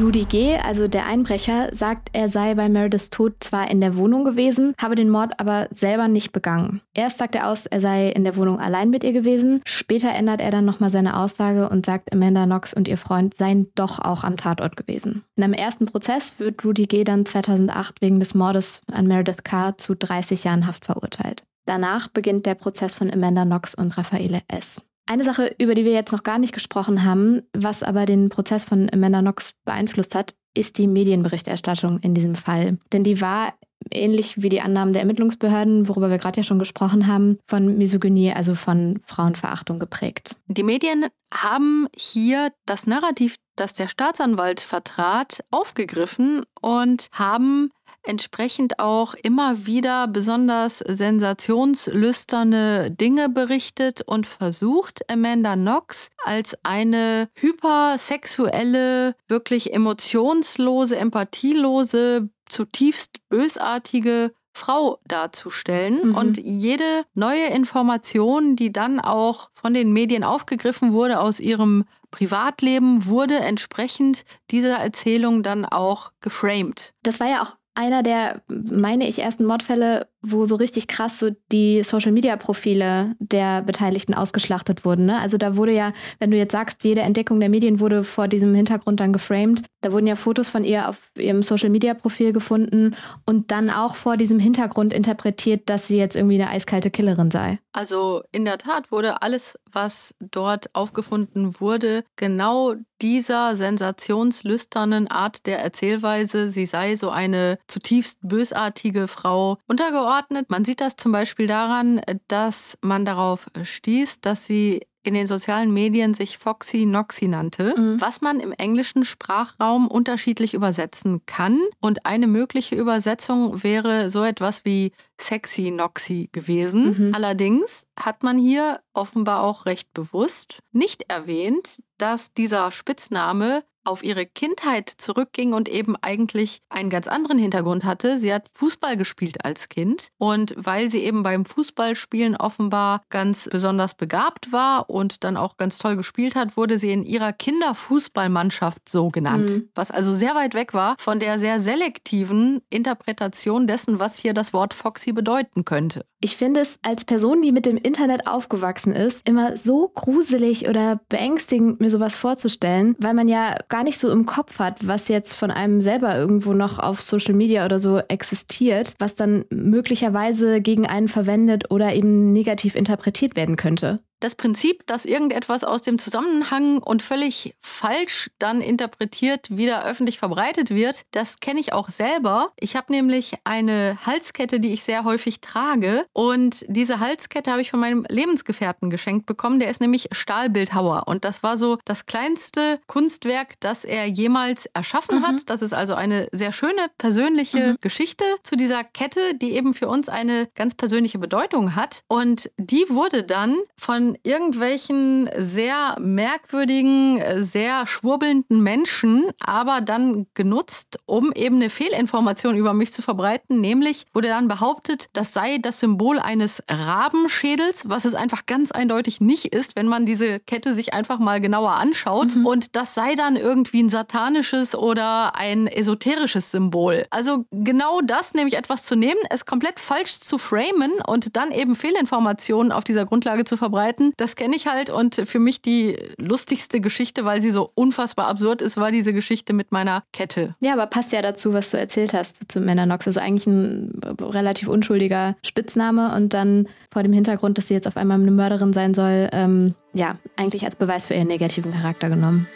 Rudy 0.00 0.24
G., 0.24 0.56
also 0.56 0.88
der 0.88 1.06
Einbrecher, 1.06 1.68
sagt, 1.72 2.08
er 2.12 2.28
sei 2.28 2.54
bei 2.54 2.68
Merediths 2.68 3.10
Tod 3.10 3.34
zwar 3.40 3.70
in 3.70 3.80
der 3.80 3.94
Wohnung 3.94 4.24
gewesen, 4.24 4.74
habe 4.80 4.94
den 4.94 5.10
Mord 5.10 5.38
aber 5.38 5.68
selber 5.70 6.08
nicht 6.08 6.32
begangen. 6.32 6.80
Erst 6.94 7.18
sagt 7.18 7.34
er 7.34 7.48
aus, 7.48 7.66
er 7.66 7.80
sei 7.80 8.08
in 8.08 8.24
der 8.24 8.36
Wohnung 8.36 8.58
allein 8.58 8.90
mit 8.90 9.04
ihr 9.04 9.12
gewesen. 9.12 9.60
Später 9.64 10.10
ändert 10.10 10.40
er 10.40 10.50
dann 10.50 10.64
nochmal 10.64 10.90
seine 10.90 11.16
Aussage 11.16 11.68
und 11.68 11.84
sagt, 11.86 12.12
Amanda 12.12 12.46
Knox 12.46 12.72
und 12.72 12.88
ihr 12.88 12.96
Freund 12.96 13.34
seien 13.34 13.68
doch 13.74 13.98
auch 13.98 14.24
am 14.24 14.38
Tatort 14.38 14.76
gewesen. 14.76 15.24
In 15.36 15.44
einem 15.44 15.52
ersten 15.52 15.86
Prozess 15.86 16.34
wird 16.38 16.64
Rudy 16.64 16.86
G. 16.86 17.04
dann 17.04 17.26
2008 17.26 18.00
wegen 18.00 18.18
des 18.18 18.34
Mordes 18.34 18.80
an 18.90 19.06
Meredith 19.06 19.44
Carr 19.44 19.76
zu 19.78 19.94
30 19.94 20.44
Jahren 20.44 20.66
Haft 20.66 20.86
verurteilt. 20.86 21.44
Danach 21.66 22.08
beginnt 22.08 22.46
der 22.46 22.54
Prozess 22.54 22.94
von 22.94 23.12
Amanda 23.12 23.44
Knox 23.44 23.74
und 23.74 23.96
Raffaele 23.96 24.40
S. 24.48 24.80
Eine 25.12 25.24
Sache, 25.24 25.54
über 25.58 25.74
die 25.74 25.84
wir 25.84 25.92
jetzt 25.92 26.10
noch 26.10 26.22
gar 26.22 26.38
nicht 26.38 26.54
gesprochen 26.54 27.04
haben, 27.04 27.42
was 27.52 27.82
aber 27.82 28.06
den 28.06 28.30
Prozess 28.30 28.64
von 28.64 28.88
Amanda 28.90 29.20
Knox 29.20 29.52
beeinflusst 29.66 30.14
hat, 30.14 30.34
ist 30.54 30.78
die 30.78 30.86
Medienberichterstattung 30.86 31.98
in 31.98 32.14
diesem 32.14 32.34
Fall. 32.34 32.78
Denn 32.94 33.04
die 33.04 33.20
war 33.20 33.52
ähnlich 33.90 34.40
wie 34.40 34.48
die 34.48 34.62
Annahmen 34.62 34.94
der 34.94 35.02
Ermittlungsbehörden, 35.02 35.86
worüber 35.86 36.08
wir 36.08 36.16
gerade 36.16 36.38
ja 36.38 36.44
schon 36.44 36.58
gesprochen 36.58 37.08
haben, 37.08 37.38
von 37.46 37.76
Misogynie, 37.76 38.32
also 38.32 38.54
von 38.54 39.02
Frauenverachtung 39.04 39.78
geprägt. 39.78 40.36
Die 40.46 40.62
Medien 40.62 41.08
haben 41.30 41.88
hier 41.94 42.50
das 42.64 42.86
Narrativ, 42.86 43.36
das 43.54 43.74
der 43.74 43.88
Staatsanwalt 43.88 44.62
vertrat, 44.62 45.44
aufgegriffen 45.50 46.42
und 46.62 47.08
haben 47.12 47.68
entsprechend 48.02 48.78
auch 48.78 49.14
immer 49.14 49.66
wieder 49.66 50.08
besonders 50.08 50.78
sensationslüsterne 50.78 52.90
Dinge 52.90 53.28
berichtet 53.28 54.02
und 54.02 54.26
versucht, 54.26 55.08
Amanda 55.10 55.54
Knox 55.54 56.08
als 56.24 56.56
eine 56.62 57.28
hypersexuelle, 57.34 59.14
wirklich 59.28 59.72
emotionslose, 59.72 60.96
empathielose, 60.96 62.28
zutiefst 62.48 63.18
bösartige 63.28 64.32
Frau 64.54 64.98
darzustellen. 65.06 66.10
Mhm. 66.10 66.14
Und 66.14 66.38
jede 66.38 67.04
neue 67.14 67.46
Information, 67.46 68.56
die 68.56 68.72
dann 68.72 69.00
auch 69.00 69.50
von 69.54 69.74
den 69.74 69.92
Medien 69.92 70.24
aufgegriffen 70.24 70.92
wurde 70.92 71.20
aus 71.20 71.40
ihrem 71.40 71.84
Privatleben, 72.10 73.06
wurde 73.06 73.38
entsprechend 73.38 74.24
dieser 74.50 74.76
Erzählung 74.76 75.42
dann 75.42 75.64
auch 75.64 76.12
geframed. 76.20 76.92
Das 77.02 77.20
war 77.20 77.28
ja 77.28 77.42
auch 77.42 77.56
einer 77.74 78.02
der, 78.02 78.42
meine 78.48 79.08
ich, 79.08 79.18
ersten 79.20 79.44
Mordfälle, 79.44 80.08
wo 80.22 80.44
so 80.44 80.54
richtig 80.54 80.86
krass 80.86 81.18
so 81.18 81.30
die 81.50 81.82
Social-Media-Profile 81.82 83.14
der 83.18 83.62
Beteiligten 83.62 84.14
ausgeschlachtet 84.14 84.84
wurden. 84.84 85.06
Ne? 85.06 85.18
Also 85.18 85.36
da 85.36 85.56
wurde 85.56 85.72
ja, 85.72 85.92
wenn 86.20 86.30
du 86.30 86.36
jetzt 86.36 86.52
sagst, 86.52 86.84
jede 86.84 87.00
Entdeckung 87.00 87.40
der 87.40 87.48
Medien 87.48 87.80
wurde 87.80 88.04
vor 88.04 88.28
diesem 88.28 88.54
Hintergrund 88.54 89.00
dann 89.00 89.12
geframed, 89.12 89.64
da 89.80 89.92
wurden 89.92 90.06
ja 90.06 90.14
Fotos 90.14 90.48
von 90.48 90.64
ihr 90.64 90.88
auf 90.88 91.10
ihrem 91.18 91.42
Social-Media-Profil 91.42 92.32
gefunden 92.32 92.94
und 93.26 93.50
dann 93.50 93.68
auch 93.68 93.96
vor 93.96 94.16
diesem 94.16 94.38
Hintergrund 94.38 94.92
interpretiert, 94.92 95.68
dass 95.68 95.88
sie 95.88 95.96
jetzt 95.96 96.14
irgendwie 96.14 96.40
eine 96.40 96.50
eiskalte 96.50 96.90
Killerin 96.90 97.30
sei. 97.30 97.58
Also 97.72 98.22
in 98.30 98.44
der 98.44 98.58
Tat 98.58 98.92
wurde 98.92 99.22
alles, 99.22 99.58
was 99.70 100.14
dort 100.20 100.74
aufgefunden 100.74 101.60
wurde, 101.60 102.04
genau 102.16 102.74
dieser 103.00 103.56
sensationslüsternen 103.56 105.08
Art 105.08 105.46
der 105.46 105.58
Erzählweise, 105.58 106.48
sie 106.48 106.66
sei 106.66 106.94
so 106.94 107.10
eine 107.10 107.58
zutiefst 107.66 108.20
bösartige 108.22 109.08
Frau 109.08 109.58
untergeordnet 109.66 110.11
eingeordnet. 110.12 110.50
Man 110.50 110.64
sieht 110.64 110.80
das 110.80 110.96
zum 110.96 111.12
Beispiel 111.12 111.46
daran, 111.46 112.00
dass 112.28 112.78
man 112.82 113.04
darauf 113.04 113.48
stieß, 113.62 114.20
dass 114.20 114.46
sie 114.46 114.80
in 115.04 115.14
den 115.14 115.26
sozialen 115.26 115.72
Medien 115.72 116.14
sich 116.14 116.38
Foxy 116.38 116.86
Noxy 116.86 117.26
nannte, 117.26 117.74
mhm. 117.76 118.00
was 118.00 118.20
man 118.20 118.38
im 118.38 118.52
englischen 118.52 119.04
Sprachraum 119.04 119.88
unterschiedlich 119.88 120.54
übersetzen 120.54 121.26
kann. 121.26 121.58
Und 121.80 122.06
eine 122.06 122.28
mögliche 122.28 122.76
Übersetzung 122.76 123.64
wäre 123.64 124.10
so 124.10 124.22
etwas 124.22 124.64
wie 124.64 124.92
Sexy 125.20 125.72
Noxy 125.72 126.28
gewesen. 126.30 127.08
Mhm. 127.08 127.14
Allerdings 127.16 127.88
hat 127.98 128.22
man 128.22 128.38
hier 128.38 128.80
offenbar 128.92 129.42
auch 129.42 129.66
recht 129.66 129.92
bewusst 129.92 130.60
nicht 130.70 131.10
erwähnt, 131.10 131.82
dass 131.98 132.32
dieser 132.32 132.70
Spitzname 132.70 133.64
auf 133.84 134.02
ihre 134.02 134.26
Kindheit 134.26 134.88
zurückging 134.88 135.52
und 135.52 135.68
eben 135.68 135.96
eigentlich 135.96 136.60
einen 136.68 136.90
ganz 136.90 137.08
anderen 137.08 137.38
Hintergrund 137.38 137.84
hatte. 137.84 138.18
Sie 138.18 138.32
hat 138.32 138.50
Fußball 138.54 138.96
gespielt 138.96 139.44
als 139.44 139.68
Kind 139.68 140.08
und 140.18 140.54
weil 140.56 140.88
sie 140.88 141.00
eben 141.00 141.22
beim 141.22 141.44
Fußballspielen 141.44 142.36
offenbar 142.36 143.02
ganz 143.10 143.48
besonders 143.50 143.94
begabt 143.94 144.52
war 144.52 144.88
und 144.90 145.24
dann 145.24 145.36
auch 145.36 145.56
ganz 145.56 145.78
toll 145.78 145.96
gespielt 145.96 146.36
hat, 146.36 146.56
wurde 146.56 146.78
sie 146.78 146.92
in 146.92 147.04
ihrer 147.04 147.32
Kinderfußballmannschaft 147.32 148.88
so 148.88 149.08
genannt. 149.08 149.50
Mhm. 149.50 149.68
Was 149.74 149.90
also 149.90 150.12
sehr 150.12 150.34
weit 150.34 150.54
weg 150.54 150.74
war 150.74 150.96
von 150.98 151.18
der 151.18 151.38
sehr 151.38 151.60
selektiven 151.60 152.62
Interpretation 152.70 153.66
dessen, 153.66 153.98
was 153.98 154.18
hier 154.18 154.34
das 154.34 154.52
Wort 154.52 154.74
Foxy 154.74 155.12
bedeuten 155.12 155.64
könnte. 155.64 156.04
Ich 156.24 156.36
finde 156.36 156.60
es 156.60 156.78
als 156.82 157.04
Person, 157.04 157.42
die 157.42 157.50
mit 157.50 157.66
dem 157.66 157.76
Internet 157.76 158.28
aufgewachsen 158.28 158.92
ist, 158.92 159.28
immer 159.28 159.56
so 159.56 159.88
gruselig 159.88 160.68
oder 160.68 161.00
beängstigend, 161.08 161.80
mir 161.80 161.90
sowas 161.90 162.16
vorzustellen, 162.16 162.94
weil 163.00 163.12
man 163.12 163.26
ja 163.26 163.56
gar 163.68 163.82
nicht 163.82 163.98
so 163.98 164.08
im 164.08 164.24
Kopf 164.24 164.60
hat, 164.60 164.86
was 164.86 165.08
jetzt 165.08 165.34
von 165.34 165.50
einem 165.50 165.80
selber 165.80 166.16
irgendwo 166.16 166.52
noch 166.52 166.78
auf 166.78 167.00
Social 167.00 167.34
Media 167.34 167.64
oder 167.64 167.80
so 167.80 167.98
existiert, 167.98 168.94
was 169.00 169.16
dann 169.16 169.46
möglicherweise 169.50 170.60
gegen 170.60 170.86
einen 170.86 171.08
verwendet 171.08 171.72
oder 171.72 171.92
eben 171.92 172.32
negativ 172.32 172.76
interpretiert 172.76 173.34
werden 173.34 173.56
könnte 173.56 173.98
das 174.22 174.34
Prinzip, 174.34 174.86
dass 174.86 175.04
irgendetwas 175.04 175.64
aus 175.64 175.82
dem 175.82 175.98
Zusammenhang 175.98 176.78
und 176.78 177.02
völlig 177.02 177.54
falsch 177.60 178.30
dann 178.38 178.60
interpretiert 178.60 179.56
wieder 179.56 179.84
öffentlich 179.84 180.18
verbreitet 180.18 180.70
wird, 180.70 181.02
das 181.10 181.40
kenne 181.40 181.60
ich 181.60 181.72
auch 181.72 181.88
selber. 181.88 182.52
Ich 182.58 182.76
habe 182.76 182.92
nämlich 182.92 183.34
eine 183.44 183.98
Halskette, 184.06 184.60
die 184.60 184.72
ich 184.72 184.84
sehr 184.84 185.04
häufig 185.04 185.40
trage 185.40 186.06
und 186.12 186.64
diese 186.68 187.00
Halskette 187.00 187.50
habe 187.50 187.62
ich 187.62 187.70
von 187.70 187.80
meinem 187.80 188.04
Lebensgefährten 188.08 188.90
geschenkt 188.90 189.26
bekommen. 189.26 189.58
Der 189.58 189.70
ist 189.70 189.80
nämlich 189.80 190.08
Stahlbildhauer 190.12 191.04
und 191.06 191.24
das 191.24 191.42
war 191.42 191.56
so 191.56 191.78
das 191.84 192.06
kleinste 192.06 192.80
Kunstwerk, 192.86 193.54
das 193.60 193.84
er 193.84 194.06
jemals 194.06 194.66
erschaffen 194.66 195.18
mhm. 195.18 195.26
hat. 195.26 195.50
Das 195.50 195.62
ist 195.62 195.72
also 195.72 195.94
eine 195.94 196.28
sehr 196.32 196.52
schöne 196.52 196.86
persönliche 196.98 197.72
mhm. 197.72 197.76
Geschichte 197.80 198.24
zu 198.44 198.56
dieser 198.56 198.84
Kette, 198.84 199.34
die 199.34 199.52
eben 199.52 199.74
für 199.74 199.88
uns 199.88 200.08
eine 200.08 200.48
ganz 200.54 200.74
persönliche 200.74 201.18
Bedeutung 201.18 201.74
hat 201.74 202.02
und 202.08 202.50
die 202.56 202.84
wurde 202.88 203.24
dann 203.24 203.58
von 203.76 204.11
irgendwelchen 204.22 205.28
sehr 205.36 205.96
merkwürdigen, 206.00 207.22
sehr 207.38 207.86
schwurbelnden 207.86 208.62
Menschen, 208.62 209.30
aber 209.40 209.80
dann 209.80 210.26
genutzt, 210.34 210.98
um 211.06 211.32
eben 211.32 211.56
eine 211.56 211.70
Fehlinformation 211.70 212.56
über 212.56 212.74
mich 212.74 212.92
zu 212.92 213.02
verbreiten. 213.02 213.60
Nämlich 213.60 214.06
wurde 214.12 214.28
dann 214.28 214.48
behauptet, 214.48 215.08
das 215.12 215.32
sei 215.32 215.58
das 215.58 215.80
Symbol 215.80 216.18
eines 216.18 216.62
Rabenschädels, 216.68 217.88
was 217.88 218.04
es 218.04 218.14
einfach 218.14 218.46
ganz 218.46 218.72
eindeutig 218.72 219.20
nicht 219.20 219.46
ist, 219.46 219.76
wenn 219.76 219.88
man 219.88 220.06
diese 220.06 220.40
Kette 220.40 220.74
sich 220.74 220.94
einfach 220.94 221.18
mal 221.18 221.40
genauer 221.40 221.72
anschaut. 221.72 222.36
Mhm. 222.36 222.46
Und 222.46 222.76
das 222.76 222.94
sei 222.94 223.14
dann 223.14 223.36
irgendwie 223.36 223.82
ein 223.82 223.88
satanisches 223.88 224.74
oder 224.74 225.36
ein 225.36 225.66
esoterisches 225.66 226.50
Symbol. 226.50 227.06
Also 227.10 227.44
genau 227.50 228.00
das, 228.00 228.34
nämlich 228.34 228.56
etwas 228.56 228.84
zu 228.84 228.96
nehmen, 228.96 229.20
es 229.30 229.46
komplett 229.46 229.80
falsch 229.80 230.18
zu 230.20 230.38
framen 230.38 230.92
und 231.06 231.36
dann 231.36 231.50
eben 231.50 231.76
Fehlinformationen 231.76 232.72
auf 232.72 232.84
dieser 232.84 233.04
Grundlage 233.04 233.44
zu 233.44 233.56
verbreiten 233.56 234.01
Geschichten. 234.02 234.14
Das 234.16 234.36
kenne 234.36 234.56
ich 234.56 234.66
halt 234.66 234.90
und 234.90 235.14
für 235.24 235.38
mich 235.38 235.62
die 235.62 235.96
lustigste 236.18 236.80
Geschichte, 236.80 237.24
weil 237.24 237.40
sie 237.40 237.50
so 237.50 237.70
unfassbar 237.74 238.26
absurd 238.26 238.62
ist, 238.62 238.76
war 238.76 238.90
diese 238.90 239.12
Geschichte 239.12 239.52
mit 239.52 239.72
meiner 239.72 240.02
Kette. 240.12 240.54
Ja, 240.60 240.72
aber 240.72 240.86
passt 240.86 241.12
ja 241.12 241.22
dazu, 241.22 241.52
was 241.52 241.70
du 241.70 241.78
erzählt 241.78 242.14
hast 242.14 242.50
zu 242.50 242.60
Männernox. 242.60 243.06
Also 243.06 243.20
eigentlich 243.20 243.46
ein 243.46 243.92
relativ 244.20 244.68
unschuldiger 244.68 245.36
Spitzname 245.44 246.14
und 246.14 246.34
dann 246.34 246.68
vor 246.92 247.02
dem 247.02 247.12
Hintergrund, 247.12 247.58
dass 247.58 247.68
sie 247.68 247.74
jetzt 247.74 247.86
auf 247.86 247.96
einmal 247.96 248.20
eine 248.20 248.30
Mörderin 248.30 248.72
sein 248.72 248.94
soll, 248.94 249.28
ähm, 249.32 249.74
ja, 249.94 250.18
eigentlich 250.36 250.64
als 250.64 250.76
Beweis 250.76 251.06
für 251.06 251.14
ihren 251.14 251.28
negativen 251.28 251.72
Charakter 251.72 252.08
genommen. 252.08 252.46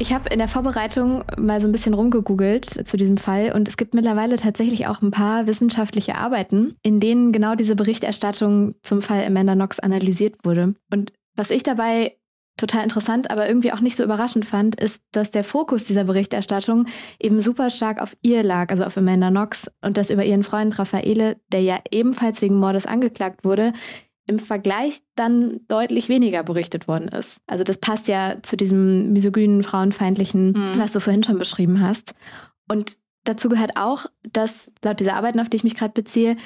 Ich 0.00 0.14
habe 0.14 0.30
in 0.30 0.38
der 0.38 0.48
Vorbereitung 0.48 1.24
mal 1.38 1.60
so 1.60 1.68
ein 1.68 1.72
bisschen 1.72 1.92
rumgegoogelt 1.92 2.64
zu 2.64 2.96
diesem 2.96 3.18
Fall 3.18 3.52
und 3.52 3.68
es 3.68 3.76
gibt 3.76 3.92
mittlerweile 3.92 4.36
tatsächlich 4.36 4.86
auch 4.86 5.02
ein 5.02 5.10
paar 5.10 5.46
wissenschaftliche 5.46 6.14
Arbeiten, 6.14 6.74
in 6.82 7.00
denen 7.00 7.32
genau 7.32 7.54
diese 7.54 7.76
Berichterstattung 7.76 8.76
zum 8.82 9.02
Fall 9.02 9.22
Amanda 9.26 9.54
Knox 9.54 9.78
analysiert 9.78 10.36
wurde. 10.42 10.74
Und 10.90 11.12
was 11.36 11.50
ich 11.50 11.64
dabei 11.64 12.16
total 12.56 12.82
interessant, 12.82 13.30
aber 13.30 13.46
irgendwie 13.46 13.74
auch 13.74 13.80
nicht 13.80 13.94
so 13.94 14.02
überraschend 14.02 14.46
fand, 14.46 14.80
ist, 14.80 15.02
dass 15.12 15.30
der 15.30 15.44
Fokus 15.44 15.84
dieser 15.84 16.04
Berichterstattung 16.04 16.86
eben 17.18 17.42
super 17.42 17.68
stark 17.68 18.00
auf 18.00 18.16
ihr 18.22 18.42
lag, 18.42 18.70
also 18.70 18.84
auf 18.84 18.96
Amanda 18.96 19.28
Knox 19.28 19.70
und 19.82 19.98
das 19.98 20.08
über 20.08 20.24
ihren 20.24 20.44
Freund 20.44 20.78
Raffaele, 20.78 21.36
der 21.52 21.60
ja 21.60 21.78
ebenfalls 21.90 22.40
wegen 22.40 22.56
Mordes 22.56 22.86
angeklagt 22.86 23.44
wurde, 23.44 23.74
im 24.30 24.38
Vergleich 24.38 25.02
dann 25.16 25.60
deutlich 25.66 26.08
weniger 26.08 26.44
berichtet 26.44 26.86
worden 26.86 27.08
ist. 27.08 27.40
Also 27.48 27.64
das 27.64 27.78
passt 27.78 28.06
ja 28.06 28.36
zu 28.42 28.56
diesem 28.56 29.12
misogynen, 29.12 29.64
frauenfeindlichen, 29.64 30.52
mhm. 30.52 30.78
was 30.78 30.92
du 30.92 31.00
vorhin 31.00 31.24
schon 31.24 31.36
beschrieben 31.36 31.80
hast. 31.80 32.14
Und 32.68 32.96
dazu 33.24 33.48
gehört 33.48 33.76
auch, 33.76 34.06
dass 34.32 34.70
laut 34.84 35.00
dieser 35.00 35.16
Arbeiten, 35.16 35.40
auf 35.40 35.48
die 35.48 35.56
ich 35.56 35.64
mich 35.64 35.74
gerade 35.74 35.92
beziehe, 35.92 36.36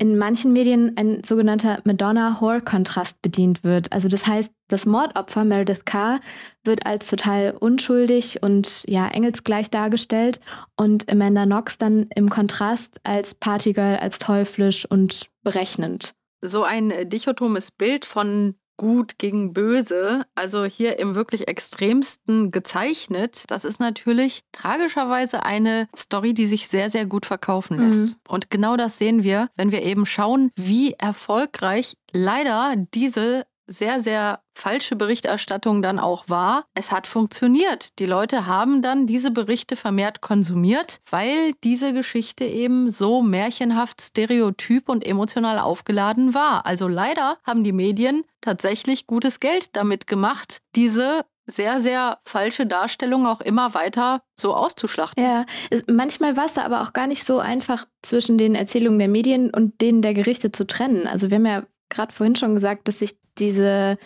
in 0.00 0.18
manchen 0.18 0.52
Medien 0.52 0.96
ein 0.96 1.22
sogenannter 1.24 1.80
Madonna-Whore-Kontrast 1.84 3.22
bedient 3.22 3.62
wird. 3.62 3.92
Also 3.92 4.08
das 4.08 4.26
heißt, 4.26 4.52
das 4.68 4.86
Mordopfer 4.86 5.44
Meredith 5.44 5.84
Carr 5.84 6.20
wird 6.64 6.86
als 6.86 7.08
total 7.08 7.52
unschuldig 7.58 8.42
und 8.42 8.84
ja 8.88 9.08
engelsgleich 9.08 9.70
dargestellt 9.70 10.40
und 10.76 11.10
Amanda 11.10 11.44
Knox 11.46 11.78
dann 11.78 12.06
im 12.14 12.30
Kontrast 12.30 13.00
als 13.04 13.34
Partygirl, 13.34 13.96
als 13.96 14.18
teuflisch 14.18 14.86
und 14.86 15.30
berechnend 15.42 16.14
so 16.40 16.62
ein 16.62 16.90
äh, 16.90 17.06
dichotomes 17.06 17.70
Bild 17.70 18.04
von 18.04 18.54
gut 18.78 19.18
gegen 19.18 19.52
böse, 19.52 20.24
also 20.34 20.64
hier 20.64 20.98
im 21.00 21.14
wirklich 21.14 21.48
extremsten 21.48 22.50
gezeichnet, 22.52 23.44
das 23.48 23.64
ist 23.64 23.80
natürlich 23.80 24.44
tragischerweise 24.52 25.42
eine 25.42 25.88
Story, 25.94 26.32
die 26.32 26.46
sich 26.46 26.68
sehr, 26.68 26.88
sehr 26.88 27.04
gut 27.04 27.26
verkaufen 27.26 27.78
lässt. 27.78 28.14
Mhm. 28.14 28.20
Und 28.28 28.50
genau 28.50 28.76
das 28.76 28.96
sehen 28.96 29.24
wir, 29.24 29.50
wenn 29.56 29.72
wir 29.72 29.82
eben 29.82 30.06
schauen, 30.06 30.50
wie 30.54 30.92
erfolgreich 30.92 31.94
leider 32.12 32.74
diese 32.94 33.46
sehr, 33.68 34.00
sehr 34.00 34.40
falsche 34.54 34.96
Berichterstattung 34.96 35.82
dann 35.82 35.98
auch 35.98 36.24
war. 36.28 36.64
Es 36.74 36.90
hat 36.90 37.06
funktioniert. 37.06 37.98
Die 38.00 38.06
Leute 38.06 38.46
haben 38.46 38.82
dann 38.82 39.06
diese 39.06 39.30
Berichte 39.30 39.76
vermehrt 39.76 40.20
konsumiert, 40.20 41.00
weil 41.10 41.52
diese 41.62 41.92
Geschichte 41.92 42.44
eben 42.44 42.88
so 42.88 43.22
märchenhaft, 43.22 44.00
stereotyp 44.00 44.88
und 44.88 45.06
emotional 45.06 45.58
aufgeladen 45.60 46.34
war. 46.34 46.66
Also 46.66 46.88
leider 46.88 47.38
haben 47.44 47.62
die 47.62 47.72
Medien 47.72 48.24
tatsächlich 48.40 49.06
gutes 49.06 49.38
Geld 49.38 49.76
damit 49.76 50.06
gemacht, 50.06 50.58
diese 50.74 51.24
sehr, 51.46 51.80
sehr 51.80 52.18
falsche 52.24 52.66
Darstellung 52.66 53.26
auch 53.26 53.40
immer 53.40 53.74
weiter 53.74 54.22
so 54.38 54.54
auszuschlachten. 54.54 55.22
Ja, 55.22 55.46
manchmal 55.90 56.36
war 56.36 56.46
es 56.46 56.52
da 56.52 56.64
aber 56.64 56.82
auch 56.82 56.92
gar 56.92 57.06
nicht 57.06 57.24
so 57.24 57.38
einfach 57.38 57.86
zwischen 58.02 58.38
den 58.38 58.54
Erzählungen 58.54 58.98
der 58.98 59.08
Medien 59.08 59.50
und 59.50 59.80
denen 59.80 60.02
der 60.02 60.14
Gerichte 60.14 60.52
zu 60.52 60.66
trennen. 60.66 61.06
Also 61.06 61.30
wir 61.30 61.36
haben 61.36 61.46
ja 61.46 61.62
gerade 61.88 62.12
vorhin 62.12 62.36
schon 62.36 62.54
gesagt, 62.54 62.88
dass 62.88 62.98
sich 63.00 63.16
diese 63.38 63.98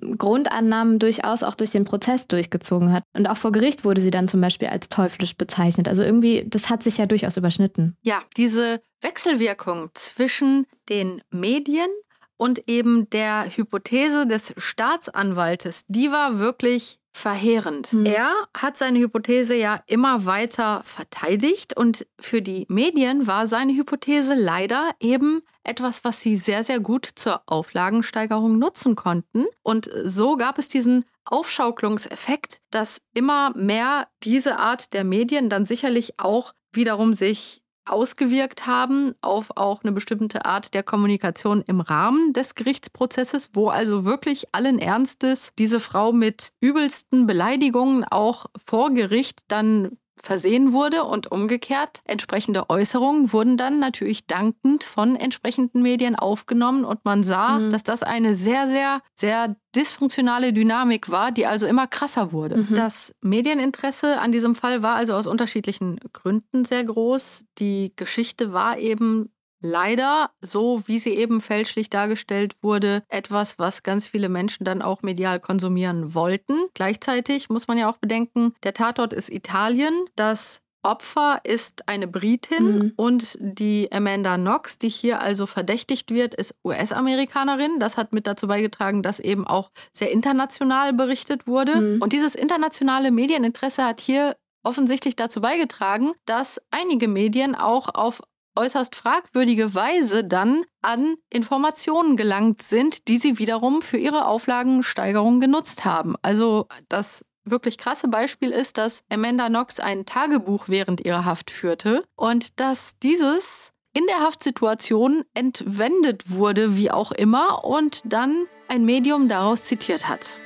Grundannahmen 0.00 0.98
durchaus 0.98 1.42
auch 1.42 1.54
durch 1.54 1.70
den 1.70 1.84
Prozess 1.84 2.28
durchgezogen 2.28 2.92
hat. 2.92 3.04
Und 3.14 3.26
auch 3.26 3.36
vor 3.36 3.52
Gericht 3.52 3.84
wurde 3.84 4.00
sie 4.00 4.10
dann 4.10 4.28
zum 4.28 4.40
Beispiel 4.40 4.68
als 4.68 4.88
teuflisch 4.88 5.36
bezeichnet. 5.36 5.88
Also 5.88 6.02
irgendwie, 6.02 6.44
das 6.46 6.70
hat 6.70 6.82
sich 6.82 6.98
ja 6.98 7.06
durchaus 7.06 7.36
überschnitten. 7.36 7.96
Ja, 8.02 8.22
diese 8.36 8.80
Wechselwirkung 9.00 9.90
zwischen 9.94 10.66
den 10.88 11.22
Medien 11.30 11.88
und 12.36 12.68
eben 12.68 13.10
der 13.10 13.46
Hypothese 13.56 14.26
des 14.26 14.54
Staatsanwaltes, 14.56 15.86
die 15.88 16.10
war 16.10 16.38
wirklich 16.38 17.00
verheerend. 17.18 17.92
Mhm. 17.92 18.06
Er 18.06 18.30
hat 18.56 18.76
seine 18.76 19.00
Hypothese 19.00 19.56
ja 19.56 19.80
immer 19.86 20.24
weiter 20.24 20.82
verteidigt 20.84 21.76
und 21.76 22.06
für 22.20 22.40
die 22.40 22.64
Medien 22.68 23.26
war 23.26 23.46
seine 23.46 23.74
Hypothese 23.74 24.34
leider 24.34 24.92
eben 25.00 25.42
etwas, 25.64 26.04
was 26.04 26.20
sie 26.20 26.36
sehr, 26.36 26.62
sehr 26.62 26.80
gut 26.80 27.06
zur 27.14 27.42
Auflagensteigerung 27.46 28.58
nutzen 28.58 28.94
konnten. 28.94 29.46
Und 29.62 29.90
so 30.04 30.36
gab 30.36 30.58
es 30.58 30.68
diesen 30.68 31.04
Aufschaukelungseffekt, 31.24 32.60
dass 32.70 33.02
immer 33.12 33.52
mehr 33.54 34.08
diese 34.22 34.58
Art 34.58 34.94
der 34.94 35.04
Medien 35.04 35.50
dann 35.50 35.66
sicherlich 35.66 36.18
auch 36.18 36.54
wiederum 36.72 37.14
sich 37.14 37.62
ausgewirkt 37.90 38.66
haben 38.66 39.14
auf 39.20 39.56
auch 39.56 39.82
eine 39.82 39.92
bestimmte 39.92 40.44
Art 40.44 40.74
der 40.74 40.82
Kommunikation 40.82 41.62
im 41.66 41.80
Rahmen 41.80 42.32
des 42.32 42.54
Gerichtsprozesses, 42.54 43.50
wo 43.54 43.68
also 43.68 44.04
wirklich 44.04 44.46
allen 44.52 44.78
Ernstes 44.78 45.52
diese 45.58 45.80
Frau 45.80 46.12
mit 46.12 46.52
übelsten 46.60 47.26
Beleidigungen 47.26 48.04
auch 48.04 48.46
vor 48.66 48.92
Gericht 48.92 49.40
dann 49.48 49.98
versehen 50.22 50.72
wurde 50.72 51.04
und 51.04 51.30
umgekehrt 51.30 52.00
entsprechende 52.04 52.70
Äußerungen 52.70 53.32
wurden 53.32 53.56
dann 53.56 53.78
natürlich 53.78 54.26
dankend 54.26 54.84
von 54.84 55.16
entsprechenden 55.16 55.82
Medien 55.82 56.16
aufgenommen 56.16 56.84
und 56.84 57.04
man 57.04 57.24
sah, 57.24 57.58
mhm. 57.58 57.70
dass 57.70 57.82
das 57.82 58.02
eine 58.02 58.34
sehr, 58.34 58.68
sehr, 58.68 59.00
sehr 59.14 59.56
dysfunktionale 59.74 60.52
Dynamik 60.52 61.10
war, 61.10 61.30
die 61.30 61.46
also 61.46 61.66
immer 61.66 61.86
krasser 61.86 62.32
wurde. 62.32 62.58
Mhm. 62.58 62.74
Das 62.74 63.14
Medieninteresse 63.20 64.18
an 64.20 64.32
diesem 64.32 64.54
Fall 64.54 64.82
war 64.82 64.96
also 64.96 65.14
aus 65.14 65.26
unterschiedlichen 65.26 65.98
Gründen 66.12 66.64
sehr 66.64 66.84
groß. 66.84 67.44
Die 67.58 67.92
Geschichte 67.96 68.52
war 68.52 68.78
eben 68.78 69.30
leider, 69.60 70.30
so 70.40 70.82
wie 70.86 70.98
sie 70.98 71.14
eben 71.14 71.40
fälschlich 71.40 71.90
dargestellt 71.90 72.62
wurde, 72.62 73.02
etwas, 73.08 73.58
was 73.58 73.82
ganz 73.82 74.08
viele 74.08 74.28
Menschen 74.28 74.64
dann 74.64 74.82
auch 74.82 75.02
medial 75.02 75.40
konsumieren 75.40 76.14
wollten. 76.14 76.54
Gleichzeitig 76.74 77.48
muss 77.48 77.68
man 77.68 77.78
ja 77.78 77.90
auch 77.90 77.98
bedenken, 77.98 78.54
der 78.62 78.74
Tatort 78.74 79.12
ist 79.12 79.30
Italien. 79.30 79.92
Das 80.16 80.62
Opfer 80.82 81.40
ist 81.42 81.88
eine 81.88 82.06
Britin 82.06 82.78
mhm. 82.78 82.92
und 82.96 83.36
die 83.40 83.90
Amanda 83.90 84.36
Knox, 84.36 84.78
die 84.78 84.88
hier 84.88 85.20
also 85.20 85.46
verdächtigt 85.46 86.12
wird, 86.12 86.34
ist 86.34 86.54
US-Amerikanerin. 86.64 87.80
Das 87.80 87.96
hat 87.96 88.12
mit 88.12 88.26
dazu 88.26 88.46
beigetragen, 88.46 89.02
dass 89.02 89.18
eben 89.18 89.46
auch 89.46 89.70
sehr 89.92 90.12
international 90.12 90.92
berichtet 90.92 91.46
wurde. 91.46 91.76
Mhm. 91.76 92.02
Und 92.02 92.12
dieses 92.12 92.34
internationale 92.34 93.10
Medieninteresse 93.10 93.84
hat 93.84 94.00
hier 94.00 94.36
offensichtlich 94.62 95.16
dazu 95.16 95.40
beigetragen, 95.40 96.12
dass 96.26 96.60
einige 96.70 97.08
Medien 97.08 97.54
auch 97.54 97.94
auf 97.94 98.22
äußerst 98.58 98.94
fragwürdige 98.94 99.74
Weise 99.74 100.24
dann 100.24 100.64
an 100.82 101.14
Informationen 101.30 102.16
gelangt 102.16 102.60
sind, 102.60 103.08
die 103.08 103.18
sie 103.18 103.38
wiederum 103.38 103.80
für 103.82 103.96
ihre 103.96 104.26
Auflagensteigerung 104.26 105.40
genutzt 105.40 105.84
haben. 105.84 106.16
Also 106.22 106.66
das 106.88 107.24
wirklich 107.44 107.78
krasse 107.78 108.08
Beispiel 108.08 108.50
ist, 108.50 108.76
dass 108.76 109.04
Amanda 109.08 109.48
Knox 109.48 109.80
ein 109.80 110.04
Tagebuch 110.04 110.64
während 110.68 111.00
ihrer 111.00 111.24
Haft 111.24 111.50
führte 111.50 112.04
und 112.16 112.60
dass 112.60 112.98
dieses 112.98 113.72
in 113.94 114.06
der 114.06 114.20
Haftsituation 114.20 115.24
entwendet 115.34 116.30
wurde, 116.30 116.76
wie 116.76 116.90
auch 116.90 117.12
immer, 117.12 117.64
und 117.64 118.02
dann 118.04 118.46
ein 118.68 118.84
Medium 118.84 119.28
daraus 119.28 119.62
zitiert 119.62 120.08
hat. 120.08 120.36